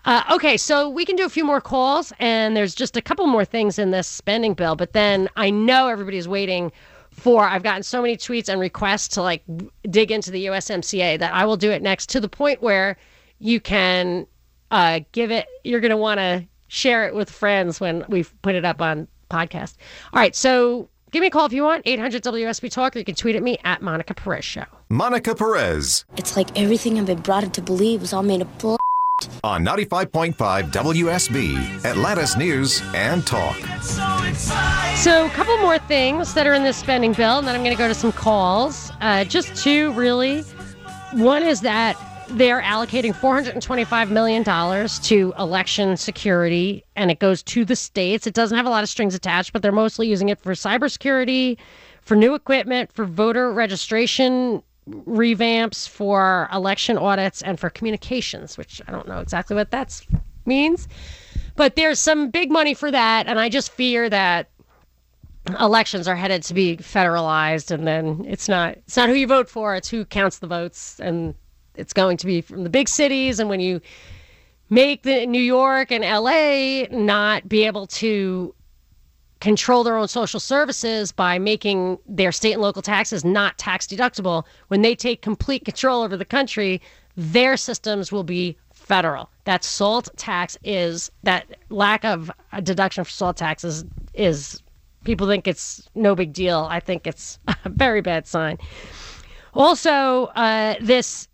Uh, 0.06 0.22
okay, 0.32 0.56
so 0.56 0.88
we 0.88 1.04
can 1.06 1.16
do 1.16 1.24
a 1.24 1.30
few 1.30 1.44
more 1.44 1.60
calls, 1.62 2.12
and 2.18 2.54
there's 2.56 2.74
just 2.74 2.94
a 2.96 3.00
couple 3.02 3.26
more 3.26 3.44
things 3.44 3.78
in 3.78 3.90
this 3.90 4.06
spending 4.06 4.52
bill. 4.54 4.76
But 4.76 4.92
then 4.92 5.28
I 5.36 5.48
know 5.50 5.88
everybody's 5.88 6.28
waiting 6.28 6.70
for. 7.14 7.44
I've 7.44 7.62
gotten 7.62 7.82
so 7.82 8.02
many 8.02 8.16
tweets 8.16 8.48
and 8.48 8.60
requests 8.60 9.08
to 9.08 9.22
like 9.22 9.42
dig 9.88 10.10
into 10.10 10.30
the 10.30 10.46
USMCA 10.46 11.18
that 11.18 11.32
I 11.32 11.44
will 11.46 11.56
do 11.56 11.70
it 11.70 11.82
next 11.82 12.10
to 12.10 12.20
the 12.20 12.28
point 12.28 12.62
where 12.62 12.96
you 13.38 13.60
can 13.60 14.26
uh, 14.70 15.00
give 15.12 15.30
it. 15.30 15.46
You're 15.62 15.80
going 15.80 15.90
to 15.90 15.96
want 15.96 16.18
to 16.18 16.46
share 16.68 17.06
it 17.06 17.14
with 17.14 17.30
friends 17.30 17.80
when 17.80 18.04
we 18.08 18.24
put 18.42 18.54
it 18.54 18.64
up 18.64 18.82
on 18.82 19.08
podcast. 19.30 19.76
All 20.12 20.20
right, 20.20 20.34
so 20.34 20.88
give 21.10 21.20
me 21.20 21.28
a 21.28 21.30
call 21.30 21.46
if 21.46 21.52
you 21.52 21.62
want 21.62 21.82
800 21.84 22.22
WSB 22.22 22.70
Talk, 22.70 22.96
or 22.96 22.98
you 22.98 23.04
can 23.04 23.14
tweet 23.14 23.36
at 23.36 23.42
me 23.42 23.58
at 23.64 23.82
Monica 23.82 24.14
Perez 24.14 24.44
Show. 24.44 24.64
Monica 24.88 25.34
Perez 25.34 26.04
It's 26.16 26.36
like 26.36 26.58
everything 26.58 26.98
I've 26.98 27.06
been 27.06 27.20
brought 27.20 27.44
up 27.44 27.52
to 27.54 27.62
believe 27.62 28.00
was 28.00 28.12
all 28.12 28.22
made 28.22 28.42
of 28.42 28.58
bull. 28.58 28.78
On 29.44 29.64
95.5 29.64 30.34
WSB, 30.70 31.84
Atlanta's 31.84 32.36
News 32.36 32.82
and 32.94 33.26
Talk. 33.26 33.56
So, 34.96 35.26
a 35.26 35.30
couple 35.30 35.56
more 35.58 35.78
things 35.78 36.32
that 36.34 36.46
are 36.46 36.54
in 36.54 36.62
this 36.62 36.76
spending 36.76 37.12
bill, 37.12 37.38
and 37.38 37.46
then 37.46 37.54
I'm 37.54 37.62
going 37.62 37.76
to 37.76 37.78
go 37.78 37.86
to 37.88 37.94
some 37.94 38.10
calls. 38.10 38.90
Uh, 39.00 39.24
just 39.24 39.54
two, 39.62 39.92
really. 39.92 40.40
One 41.12 41.42
is 41.42 41.60
that 41.60 41.96
they're 42.30 42.62
allocating 42.62 43.12
$425 43.14 44.10
million 44.10 44.42
to 44.42 45.34
election 45.38 45.96
security, 45.96 46.82
and 46.96 47.10
it 47.10 47.18
goes 47.18 47.42
to 47.42 47.64
the 47.64 47.76
states. 47.76 48.26
It 48.26 48.34
doesn't 48.34 48.56
have 48.56 48.66
a 48.66 48.70
lot 48.70 48.82
of 48.82 48.88
strings 48.88 49.14
attached, 49.14 49.52
but 49.52 49.60
they're 49.60 49.72
mostly 49.72 50.08
using 50.08 50.30
it 50.30 50.40
for 50.40 50.52
cybersecurity, 50.52 51.58
for 52.00 52.16
new 52.16 52.34
equipment, 52.34 52.92
for 52.92 53.04
voter 53.04 53.52
registration 53.52 54.62
revamps, 54.88 55.88
for 55.88 56.48
election 56.52 56.98
audits, 56.98 57.42
and 57.42 57.58
for 57.58 57.70
communications, 57.70 58.58
which 58.58 58.82
I 58.86 58.92
don't 58.92 59.08
know 59.08 59.20
exactly 59.20 59.56
what 59.56 59.70
that 59.70 60.00
means. 60.46 60.88
But 61.56 61.76
there's 61.76 61.98
some 61.98 62.30
big 62.30 62.50
money 62.50 62.74
for 62.74 62.90
that, 62.90 63.26
and 63.26 63.38
I 63.38 63.48
just 63.48 63.70
fear 63.70 64.10
that 64.10 64.48
elections 65.60 66.08
are 66.08 66.16
headed 66.16 66.42
to 66.42 66.54
be 66.54 66.76
federalized 66.78 67.70
and 67.70 67.86
then 67.86 68.24
it's 68.26 68.48
not 68.48 68.70
it's 68.76 68.96
not 68.96 69.10
who 69.10 69.14
you 69.14 69.26
vote 69.26 69.48
for 69.48 69.76
it's 69.76 69.90
who 69.90 70.04
counts 70.06 70.38
the 70.38 70.46
votes 70.46 70.98
and 71.00 71.34
it's 71.76 71.92
going 71.92 72.16
to 72.16 72.26
be 72.26 72.40
from 72.40 72.64
the 72.64 72.70
big 72.70 72.88
cities 72.88 73.38
and 73.38 73.50
when 73.50 73.60
you 73.60 73.78
make 74.70 75.02
the 75.02 75.26
New 75.26 75.40
York 75.40 75.90
and 75.92 76.02
LA 76.02 76.86
not 76.90 77.46
be 77.48 77.64
able 77.64 77.86
to 77.86 78.54
control 79.40 79.84
their 79.84 79.96
own 79.96 80.08
social 80.08 80.40
services 80.40 81.12
by 81.12 81.38
making 81.38 81.98
their 82.06 82.32
state 82.32 82.52
and 82.52 82.62
local 82.62 82.82
taxes 82.82 83.24
not 83.24 83.58
tax 83.58 83.86
deductible 83.86 84.44
when 84.68 84.82
they 84.82 84.94
take 84.94 85.22
complete 85.22 85.64
control 85.64 86.02
over 86.02 86.16
the 86.16 86.24
country 86.24 86.80
their 87.16 87.56
systems 87.56 88.10
will 88.10 88.24
be 88.24 88.56
federal 88.72 89.30
that 89.44 89.62
salt 89.62 90.08
tax 90.16 90.56
is 90.64 91.10
that 91.22 91.46
lack 91.68 92.04
of 92.04 92.30
a 92.52 92.62
deduction 92.62 93.04
for 93.04 93.10
salt 93.10 93.36
taxes 93.36 93.84
is 94.14 94.62
people 95.04 95.26
think 95.26 95.46
it's 95.46 95.88
no 95.94 96.14
big 96.14 96.32
deal. 96.32 96.66
I 96.70 96.80
think 96.80 97.06
it's 97.06 97.38
a 97.64 97.68
very 97.68 98.00
bad 98.00 98.26
sign. 98.26 98.58
Also, 99.54 100.24
uh, 100.34 100.74
this, 100.80 101.28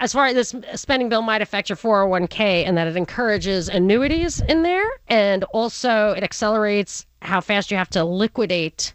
as 0.00 0.12
far 0.12 0.26
as 0.26 0.34
this 0.34 0.54
spending 0.80 1.08
bill 1.08 1.22
might 1.22 1.42
affect 1.42 1.68
your 1.68 1.76
401k, 1.76 2.64
and 2.66 2.76
that 2.76 2.86
it 2.86 2.96
encourages 2.96 3.68
annuities 3.68 4.40
in 4.42 4.62
there, 4.62 4.88
and 5.08 5.44
also 5.44 6.10
it 6.12 6.22
accelerates 6.22 7.06
how 7.22 7.40
fast 7.40 7.70
you 7.70 7.76
have 7.76 7.90
to 7.90 8.04
liquidate 8.04 8.94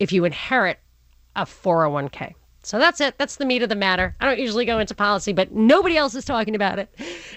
if 0.00 0.12
you 0.12 0.24
inherit 0.24 0.78
a 1.36 1.44
401k. 1.44 2.34
So 2.62 2.78
that's 2.78 2.98
it. 3.00 3.18
That's 3.18 3.36
the 3.36 3.44
meat 3.44 3.62
of 3.62 3.68
the 3.68 3.74
matter. 3.76 4.16
I 4.20 4.26
don't 4.26 4.38
usually 4.38 4.64
go 4.64 4.78
into 4.78 4.94
policy, 4.94 5.34
but 5.34 5.52
nobody 5.52 5.98
else 5.98 6.14
is 6.14 6.24
talking 6.24 6.54
about 6.54 6.78
it. 6.78 6.88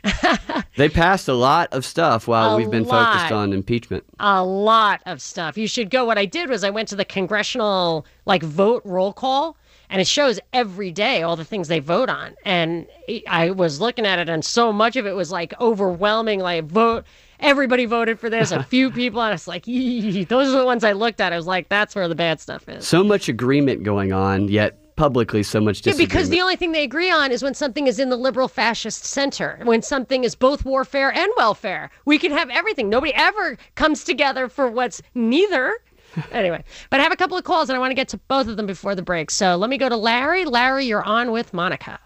They 0.77 0.89
passed 0.89 1.27
a 1.27 1.33
lot 1.33 1.73
of 1.73 1.83
stuff 1.83 2.27
while 2.27 2.51
A 2.53 2.57
we've 2.57 2.69
been 2.69 2.83
lot. 2.83 3.13
focused 3.15 3.31
on 3.31 3.51
impeachment. 3.51 4.03
a 4.19 4.43
lot 4.45 5.01
of 5.07 5.23
stuff. 5.23 5.57
You 5.57 5.67
should 5.67 5.89
go. 5.89 6.05
What 6.05 6.19
I 6.19 6.25
did 6.25 6.51
was 6.51 6.63
I 6.63 6.69
went 6.69 6.87
to 6.89 6.95
the 6.95 7.03
congressional 7.03 8.05
like 8.27 8.43
vote 8.43 8.83
roll 8.85 9.11
call, 9.11 9.56
and 9.89 10.01
it 10.01 10.07
shows 10.07 10.39
every 10.53 10.91
day 10.91 11.21
all 11.23 11.35
the 11.35 11.45
things 11.45 11.67
they 11.67 11.79
vote 11.79 12.09
on. 12.09 12.35
And 12.45 12.87
I 13.27 13.51
was 13.51 13.79
looking 13.79 14.05
at 14.05 14.19
it, 14.19 14.29
and 14.29 14.43
so 14.43 14.73
much 14.73 14.95
of 14.95 15.05
it 15.05 15.15
was 15.15 15.31
like 15.31 15.53
overwhelming. 15.59 16.39
Like 16.39 16.65
vote, 16.65 17.05
everybody 17.39 17.85
voted 17.85 18.19
for 18.19 18.29
this. 18.29 18.51
A 18.51 18.63
few 18.69 18.91
people, 18.91 19.21
and 19.21 19.33
it's 19.33 19.47
like 19.47 19.65
those 19.65 20.49
are 20.53 20.57
the 20.59 20.65
ones 20.65 20.83
I 20.83 20.91
looked 20.93 21.21
at. 21.21 21.33
I 21.33 21.35
was 21.35 21.47
like, 21.47 21.69
that's 21.69 21.95
where 21.95 22.07
the 22.07 22.15
bad 22.15 22.39
stuff 22.39 22.67
is. 22.67 22.87
So 22.87 23.03
much 23.03 23.29
agreement 23.29 23.83
going 23.83 24.11
on, 24.13 24.47
yet 24.49 24.77
publicly 24.97 25.43
so 25.43 25.61
much 25.61 25.77
Yeah, 25.85 25.91
disagreement. 25.91 26.09
because 26.09 26.29
the 26.31 26.41
only 26.41 26.55
thing 26.55 26.71
they 26.71 26.81
agree 26.83 27.11
on 27.11 27.31
is 27.31 27.43
when 27.43 27.53
something 27.53 27.85
is 27.85 27.99
in 27.99 28.09
the 28.09 28.17
liberal 28.17 28.47
fascist 28.47 29.05
center, 29.05 29.59
when 29.63 29.83
something 29.83 30.23
is 30.23 30.33
both 30.33 30.65
warfare 30.65 31.13
and 31.13 31.31
welfare. 31.37 31.91
We 32.05 32.17
can 32.17 32.31
have 32.31 32.49
everything. 32.49 32.89
Nobody 32.89 33.13
ever 33.13 33.57
comes 33.75 34.03
together 34.03 34.49
for 34.49 34.69
what's 34.71 35.03
neither. 35.13 35.77
anyway, 36.31 36.63
but 36.89 36.99
I 36.99 37.03
have 37.03 37.11
a 37.11 37.17
couple 37.17 37.37
of 37.37 37.43
calls 37.43 37.69
and 37.69 37.75
I 37.75 37.79
want 37.79 37.91
to 37.91 37.95
get 37.95 38.09
to 38.09 38.17
both 38.17 38.47
of 38.47 38.57
them 38.57 38.65
before 38.65 38.95
the 38.95 39.01
break. 39.01 39.31
So 39.31 39.55
let 39.55 39.69
me 39.69 39.77
go 39.77 39.89
to 39.89 39.97
Larry. 39.97 40.45
Larry, 40.45 40.85
you're 40.85 41.03
on 41.03 41.31
with 41.31 41.53
Monica. 41.53 41.99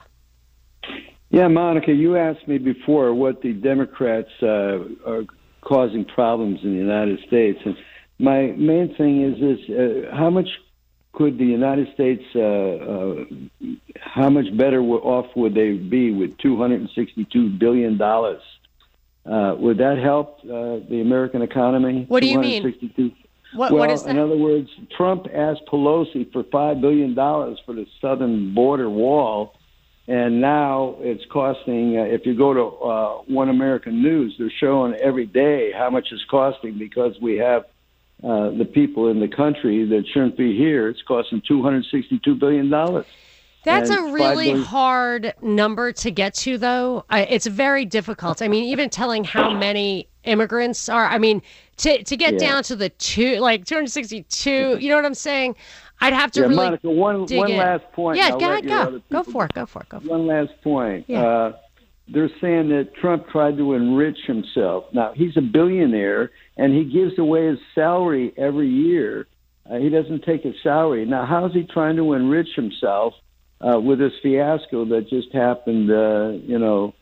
Yeah, 1.30 1.48
Monica, 1.48 1.94
you 1.94 2.18
asked 2.18 2.46
me 2.48 2.58
before 2.58 3.14
what 3.14 3.42
the 3.42 3.54
Democrats 3.54 4.30
uh, 4.44 4.80
are 5.06 5.24
causing 5.62 6.04
problems 6.04 6.60
in 6.64 6.72
the 6.72 6.80
United 6.80 7.20
States, 7.26 7.60
and 7.64 7.78
my 8.20 8.48
main 8.58 8.94
thing 8.96 9.24
is 9.24 9.40
this: 9.40 9.70
uh, 9.70 10.16
how 10.16 10.30
much 10.30 10.50
could 11.14 11.38
the 11.38 11.46
United 11.46 11.94
States, 11.94 12.24
uh, 12.36 12.40
uh, 12.40 13.26
how 14.00 14.30
much 14.30 14.46
better 14.58 14.82
off 14.82 15.28
would 15.36 15.54
they 15.56 15.74
be 15.74 16.12
with 16.12 16.38
two 16.38 16.58
hundred 16.58 16.82
and 16.82 16.90
sixty-two 16.96 17.50
billion 17.50 17.98
dollars? 17.98 18.42
Uh, 19.26 19.56
would 19.58 19.78
that 19.78 19.98
help 19.98 20.40
uh, 20.44 20.80
the 20.90 21.00
American 21.02 21.42
economy? 21.42 22.06
What 22.08 22.22
do 22.22 22.28
you 22.28 22.40
mean? 22.40 22.64
262 23.52 23.58
What, 23.58 23.72
well, 23.72 23.80
what 23.80 23.90
is 23.92 24.04
that? 24.04 24.10
in 24.12 24.18
other 24.20 24.38
words, 24.38 24.70
Trump 24.96 25.28
asked 25.34 25.66
Pelosi 25.68 26.32
for 26.32 26.44
five 26.44 26.82
billion 26.82 27.14
dollars 27.14 27.60
for 27.66 27.74
the 27.74 27.86
southern 28.00 28.54
border 28.54 28.90
wall, 28.90 29.56
and 30.08 30.42
now 30.42 30.96
it's 31.00 31.24
costing. 31.32 31.98
Uh, 31.98 32.04
if 32.04 32.26
you 32.26 32.36
go 32.36 32.54
to 32.54 32.64
uh, 32.64 33.18
One 33.28 33.50
American 33.50 34.02
News, 34.02 34.36
they're 34.38 34.50
showing 34.60 34.94
every 34.96 35.26
day 35.26 35.72
how 35.72 35.90
much 35.90 36.08
it's 36.12 36.26
costing 36.26 36.78
because 36.78 37.20
we 37.22 37.38
have 37.38 37.66
uh, 38.24 38.52
the 38.52 38.66
people 38.66 39.10
in 39.10 39.20
the 39.20 39.28
country 39.28 39.86
that 39.86 40.06
shouldn't 40.08 40.38
be 40.38 40.56
here. 40.58 40.88
It's 40.90 41.02
costing 41.02 41.42
two 41.48 41.62
hundred 41.62 41.86
sixty-two 41.92 42.36
billion 42.36 42.70
dollars. 42.70 43.06
That's 43.64 43.90
a 43.90 44.02
really 44.02 44.46
billion- 44.48 44.64
hard 44.64 45.34
number 45.42 45.92
to 45.94 46.12
get 46.12 46.34
to, 46.36 46.58
though. 46.58 47.06
I, 47.10 47.22
it's 47.24 47.46
very 47.48 47.86
difficult. 47.86 48.42
I 48.42 48.48
mean, 48.48 48.64
even 48.66 48.90
telling 48.90 49.24
how 49.24 49.52
many 49.52 50.08
immigrants 50.24 50.90
are. 50.90 51.06
I 51.06 51.18
mean, 51.18 51.42
to 51.78 52.04
to 52.04 52.18
get 52.18 52.34
Yeah. 52.34 52.40
down 52.40 52.64
to 52.64 52.76
the 52.76 52.90
two, 52.90 53.38
like 53.38 53.66
two 53.66 53.76
hundred 53.76 53.90
sixty-two. 53.92 54.78
You 54.80 54.90
know 54.90 54.96
what 54.96 55.06
I'm 55.06 55.14
saying? 55.14 55.56
I'd 56.00 56.14
have 56.14 56.32
to 56.32 56.40
yeah, 56.42 56.46
really 56.48 56.56
Monica. 56.56 56.90
One 56.90 57.26
dig 57.26 57.38
one 57.38 57.52
in. 57.52 57.58
last 57.58 57.84
point. 57.94 58.18
Yeah, 58.18 58.32
go 58.32 58.38
let 58.38 58.50
ahead, 58.52 58.66
your 58.66 58.86
go, 58.86 59.02
go 59.12 59.24
for 59.24 59.46
it, 59.46 59.54
go 59.54 59.66
for 59.68 59.82
it, 59.84 59.90
go 59.90 60.00
for 60.00 60.06
it. 60.06 60.10
One 60.10 60.26
last 60.28 60.52
point. 60.64 61.06
Yeah. 61.08 61.24
Uh, 61.24 61.54
they're 62.08 62.30
saying 62.42 62.70
that 62.70 62.94
Trump 63.00 63.30
tried 63.30 63.58
to 63.58 63.74
enrich 63.74 64.18
himself. 64.26 64.86
Now 64.94 65.14
he's 65.16 65.38
a 65.38 65.42
billionaire, 65.42 66.32
and 66.58 66.74
he 66.74 66.84
gives 66.84 67.18
away 67.20 67.48
his 67.48 67.60
salary 67.76 68.34
every 68.38 68.68
year. 68.68 69.28
Uh, 69.70 69.78
he 69.78 69.90
doesn't 69.90 70.24
take 70.24 70.42
his 70.44 70.56
salary. 70.64 71.06
Now, 71.06 71.26
how 71.26 71.46
is 71.46 71.54
he 71.54 71.64
trying 71.64 71.96
to 71.98 72.14
enrich 72.14 72.50
himself 72.56 73.14
uh, 73.62 73.80
with 73.80 74.00
this 74.00 74.14
fiasco 74.22 74.86
that 74.86 75.10
just 75.10 75.32
happened? 75.34 75.92
Uh, 75.92 76.30
you 76.46 76.60
know, 76.60 76.94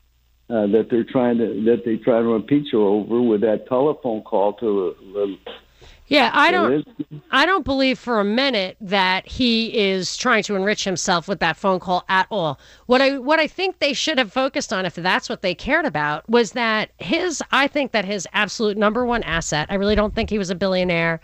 uh, 0.49 0.67
that 0.67 0.87
they're 0.89 1.03
trying 1.03 1.37
to 1.37 1.63
that 1.65 1.83
they 1.85 1.97
try 1.97 2.21
to 2.21 2.35
impeach 2.35 2.71
her 2.71 2.79
over 2.79 3.21
with 3.21 3.41
that 3.41 3.67
telephone 3.67 4.21
call 4.23 4.53
to. 4.53 4.95
Uh, 5.15 5.51
Yeah, 6.09 6.31
I 6.33 6.49
don't. 6.49 6.87
I 7.29 7.45
don't 7.45 7.63
believe 7.63 7.99
for 7.99 8.19
a 8.19 8.25
minute 8.25 8.77
that 8.81 9.27
he 9.27 9.77
is 9.77 10.17
trying 10.17 10.41
to 10.43 10.55
enrich 10.55 10.83
himself 10.83 11.27
with 11.27 11.39
that 11.39 11.55
phone 11.55 11.79
call 11.79 12.03
at 12.09 12.25
all. 12.31 12.59
What 12.87 12.99
I 12.99 13.19
what 13.19 13.39
I 13.39 13.45
think 13.45 13.77
they 13.77 13.93
should 13.93 14.17
have 14.17 14.33
focused 14.33 14.73
on 14.73 14.87
if 14.87 14.95
that's 14.95 15.29
what 15.29 15.43
they 15.43 15.53
cared 15.53 15.85
about 15.85 16.27
was 16.27 16.53
that 16.53 16.89
his 16.97 17.43
I 17.51 17.67
think 17.67 17.91
that 17.91 18.05
his 18.05 18.27
absolute 18.33 18.75
number 18.75 19.05
one 19.05 19.21
asset. 19.21 19.67
I 19.69 19.75
really 19.75 19.95
don't 19.95 20.15
think 20.15 20.31
he 20.31 20.39
was 20.39 20.49
a 20.49 20.55
billionaire. 20.55 21.21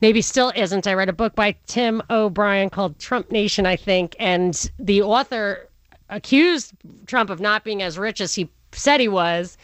Maybe 0.00 0.22
still 0.22 0.52
isn't. 0.54 0.86
I 0.86 0.94
read 0.94 1.08
a 1.08 1.12
book 1.12 1.34
by 1.34 1.56
Tim 1.66 2.02
O'Brien 2.08 2.70
called 2.70 2.98
Trump 2.98 3.32
Nation, 3.32 3.66
I 3.66 3.76
think, 3.76 4.14
and 4.18 4.70
the 4.78 5.02
author 5.02 5.68
accused 6.08 6.72
Trump 7.06 7.30
of 7.30 7.40
not 7.40 7.64
being 7.64 7.82
as 7.82 7.98
rich 7.98 8.20
as 8.20 8.34
he 8.34 8.48
said 8.72 9.00
he 9.00 9.08
was, 9.08 9.58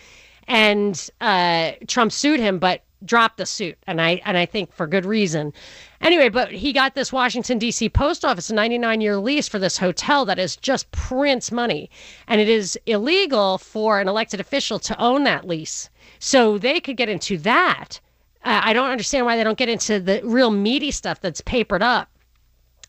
and 0.48 1.08
uh, 1.20 1.72
Trump 1.86 2.10
sued 2.12 2.40
him, 2.40 2.58
but 2.58 2.82
dropped 3.04 3.36
the 3.36 3.46
suit, 3.46 3.78
and 3.86 4.00
I 4.00 4.20
and 4.24 4.36
I 4.36 4.46
think 4.46 4.72
for 4.72 4.86
good 4.86 5.04
reason. 5.04 5.52
Anyway, 6.00 6.28
but 6.28 6.50
he 6.50 6.72
got 6.72 6.94
this 6.94 7.12
Washington 7.12 7.58
D.C. 7.58 7.88
post 7.90 8.24
office 8.24 8.50
a 8.50 8.54
99 8.54 9.00
year 9.00 9.16
lease 9.18 9.46
for 9.46 9.58
this 9.58 9.78
hotel 9.78 10.24
that 10.24 10.38
is 10.38 10.56
just 10.56 10.90
Prince 10.90 11.52
money, 11.52 11.90
and 12.26 12.40
it 12.40 12.48
is 12.48 12.78
illegal 12.86 13.58
for 13.58 14.00
an 14.00 14.08
elected 14.08 14.40
official 14.40 14.78
to 14.80 15.00
own 15.00 15.24
that 15.24 15.46
lease. 15.46 15.90
So 16.18 16.58
they 16.58 16.80
could 16.80 16.96
get 16.96 17.08
into 17.08 17.38
that. 17.38 18.00
I 18.44 18.72
don't 18.72 18.90
understand 18.90 19.26
why 19.26 19.36
they 19.36 19.44
don't 19.44 19.58
get 19.58 19.68
into 19.68 20.00
the 20.00 20.20
real 20.24 20.50
meaty 20.50 20.90
stuff 20.90 21.20
that's 21.20 21.40
papered 21.40 21.82
up. 21.82 22.10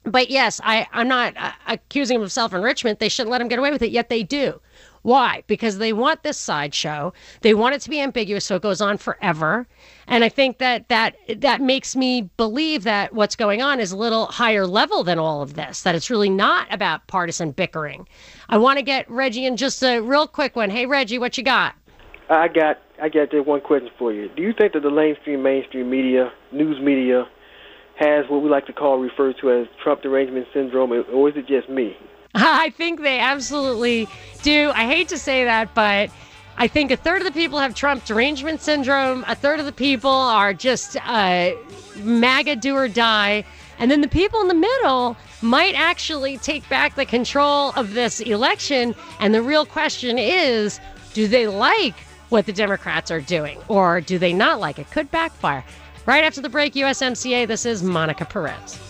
But 0.04 0.30
yes, 0.30 0.62
I, 0.64 0.88
I'm 0.94 1.08
not 1.08 1.34
uh, 1.36 1.52
accusing 1.68 2.18
them 2.18 2.24
of 2.24 2.32
self 2.32 2.54
enrichment. 2.54 3.00
They 3.00 3.10
shouldn't 3.10 3.32
let 3.32 3.40
them 3.40 3.48
get 3.48 3.58
away 3.58 3.72
with 3.72 3.82
it, 3.82 3.92
yet 3.92 4.10
they 4.10 4.22
do. 4.22 4.62
Why? 5.02 5.44
Because 5.46 5.78
they 5.78 5.94
want 5.94 6.24
this 6.24 6.38
sideshow. 6.38 7.14
They 7.42 7.54
want 7.54 7.76
it 7.76 7.82
to 7.82 7.90
be 7.92 8.02
ambiguous 8.02 8.46
so 8.46 8.56
it 8.56 8.64
goes 8.64 8.82
on 8.82 8.98
forever. 8.98 9.68
And 10.08 10.24
I 10.24 10.30
think 10.30 10.58
that 10.58 10.90
that 10.90 11.16
that 11.38 11.62
makes 11.62 11.96
me 11.96 12.24
believe 12.38 12.84
that 12.84 13.14
what's 13.14 13.36
going 13.36 13.62
on 13.62 13.80
is 13.80 13.92
a 13.92 13.98
little 13.98 14.26
higher 14.28 14.66
level 14.66 15.04
than 15.04 15.20
all 15.20 15.42
of 15.42 15.54
this. 15.54 15.84
That 15.84 15.96
it's 15.96 16.10
really 16.10 16.30
not 16.30 16.68
about 16.72 17.06
partisan 17.08 17.52
bickering. 17.52 18.08
I 18.50 18.58
want 18.58 18.78
to 18.78 18.84
get 18.84 19.10
Reggie 19.10 19.46
in 19.46 19.58
just 19.58 19.84
a 19.84 20.00
real 20.00 20.28
quick 20.28 20.56
one. 20.56 20.70
Hey 20.70 20.86
Reggie, 20.86 21.20
what 21.20 21.38
you 21.38 21.44
got? 21.44 21.76
I 22.30 22.48
got 22.48 22.80
I 23.02 23.10
got 23.10 23.32
just 23.32 23.46
one 23.46 23.62
question 23.62 23.90
for 23.98 24.14
you. 24.14 24.30
Do 24.36 24.42
you 24.42 24.54
think 24.54 24.74
that 24.74 24.82
the 24.82 24.92
mainstream 24.92 25.44
mainstream 25.44 25.90
media, 25.90 26.32
news 26.52 26.80
media, 26.82 27.28
has 27.98 28.26
what 28.30 28.42
we 28.42 28.50
like 28.50 28.66
to 28.68 28.74
call 28.74 28.98
referred 28.98 29.36
to 29.42 29.52
as 29.52 29.68
Trump 29.82 30.02
derangement 30.02 30.48
syndrome, 30.54 30.92
or 30.92 31.30
is 31.30 31.36
it 31.36 31.48
just 31.48 31.70
me? 31.70 31.98
I 32.36 32.70
think 32.72 33.02
they 33.02 33.20
absolutely 33.20 34.08
do. 34.44 34.72
I 34.74 34.86
hate 34.86 35.10
to 35.10 35.18
say 35.18 35.46
that, 35.46 35.74
but 35.74 36.10
I 36.58 36.68
think 36.68 36.92
a 36.92 36.98
third 36.98 37.22
of 37.22 37.26
the 37.26 37.34
people 37.34 37.60
have 37.60 37.76
Trump 37.76 38.06
derangement 38.06 38.62
syndrome. 38.62 39.26
A 39.28 39.36
third 39.36 39.60
of 39.60 39.66
the 39.66 39.72
people 39.74 40.10
are 40.10 40.54
just 40.54 40.98
uh, 41.06 41.52
MAGA 41.98 42.58
do 42.58 42.76
or 42.76 42.88
die. 42.88 43.46
And 43.78 43.92
then 43.92 44.00
the 44.00 44.08
people 44.08 44.40
in 44.40 44.48
the 44.48 44.54
middle 44.54 45.18
might 45.42 45.76
actually 45.76 46.38
take 46.38 46.68
back 46.70 46.96
the 46.96 47.06
control 47.06 47.74
of 47.76 47.94
this 47.94 48.22
election. 48.22 48.96
And 49.20 49.34
the 49.34 49.42
real 49.42 49.66
question 49.66 50.18
is 50.18 50.80
do 51.14 51.28
they 51.28 51.48
like 51.48 51.96
what 52.36 52.46
the 52.46 52.52
Democrats 52.52 53.12
are 53.12 53.22
doing 53.22 53.58
or 53.70 54.02
do 54.02 54.20
they 54.20 54.34
not 54.34 54.60
like 54.60 54.78
it? 54.78 54.92
Could 54.92 55.10
backfire. 55.10 55.64
Right 56.06 56.26
after 56.26 56.42
the 56.42 56.50
break, 56.50 56.74
USMCA, 56.74 57.48
this 57.48 57.66
is 57.66 57.82
Monica 57.82 58.26
Perez. 58.26 58.86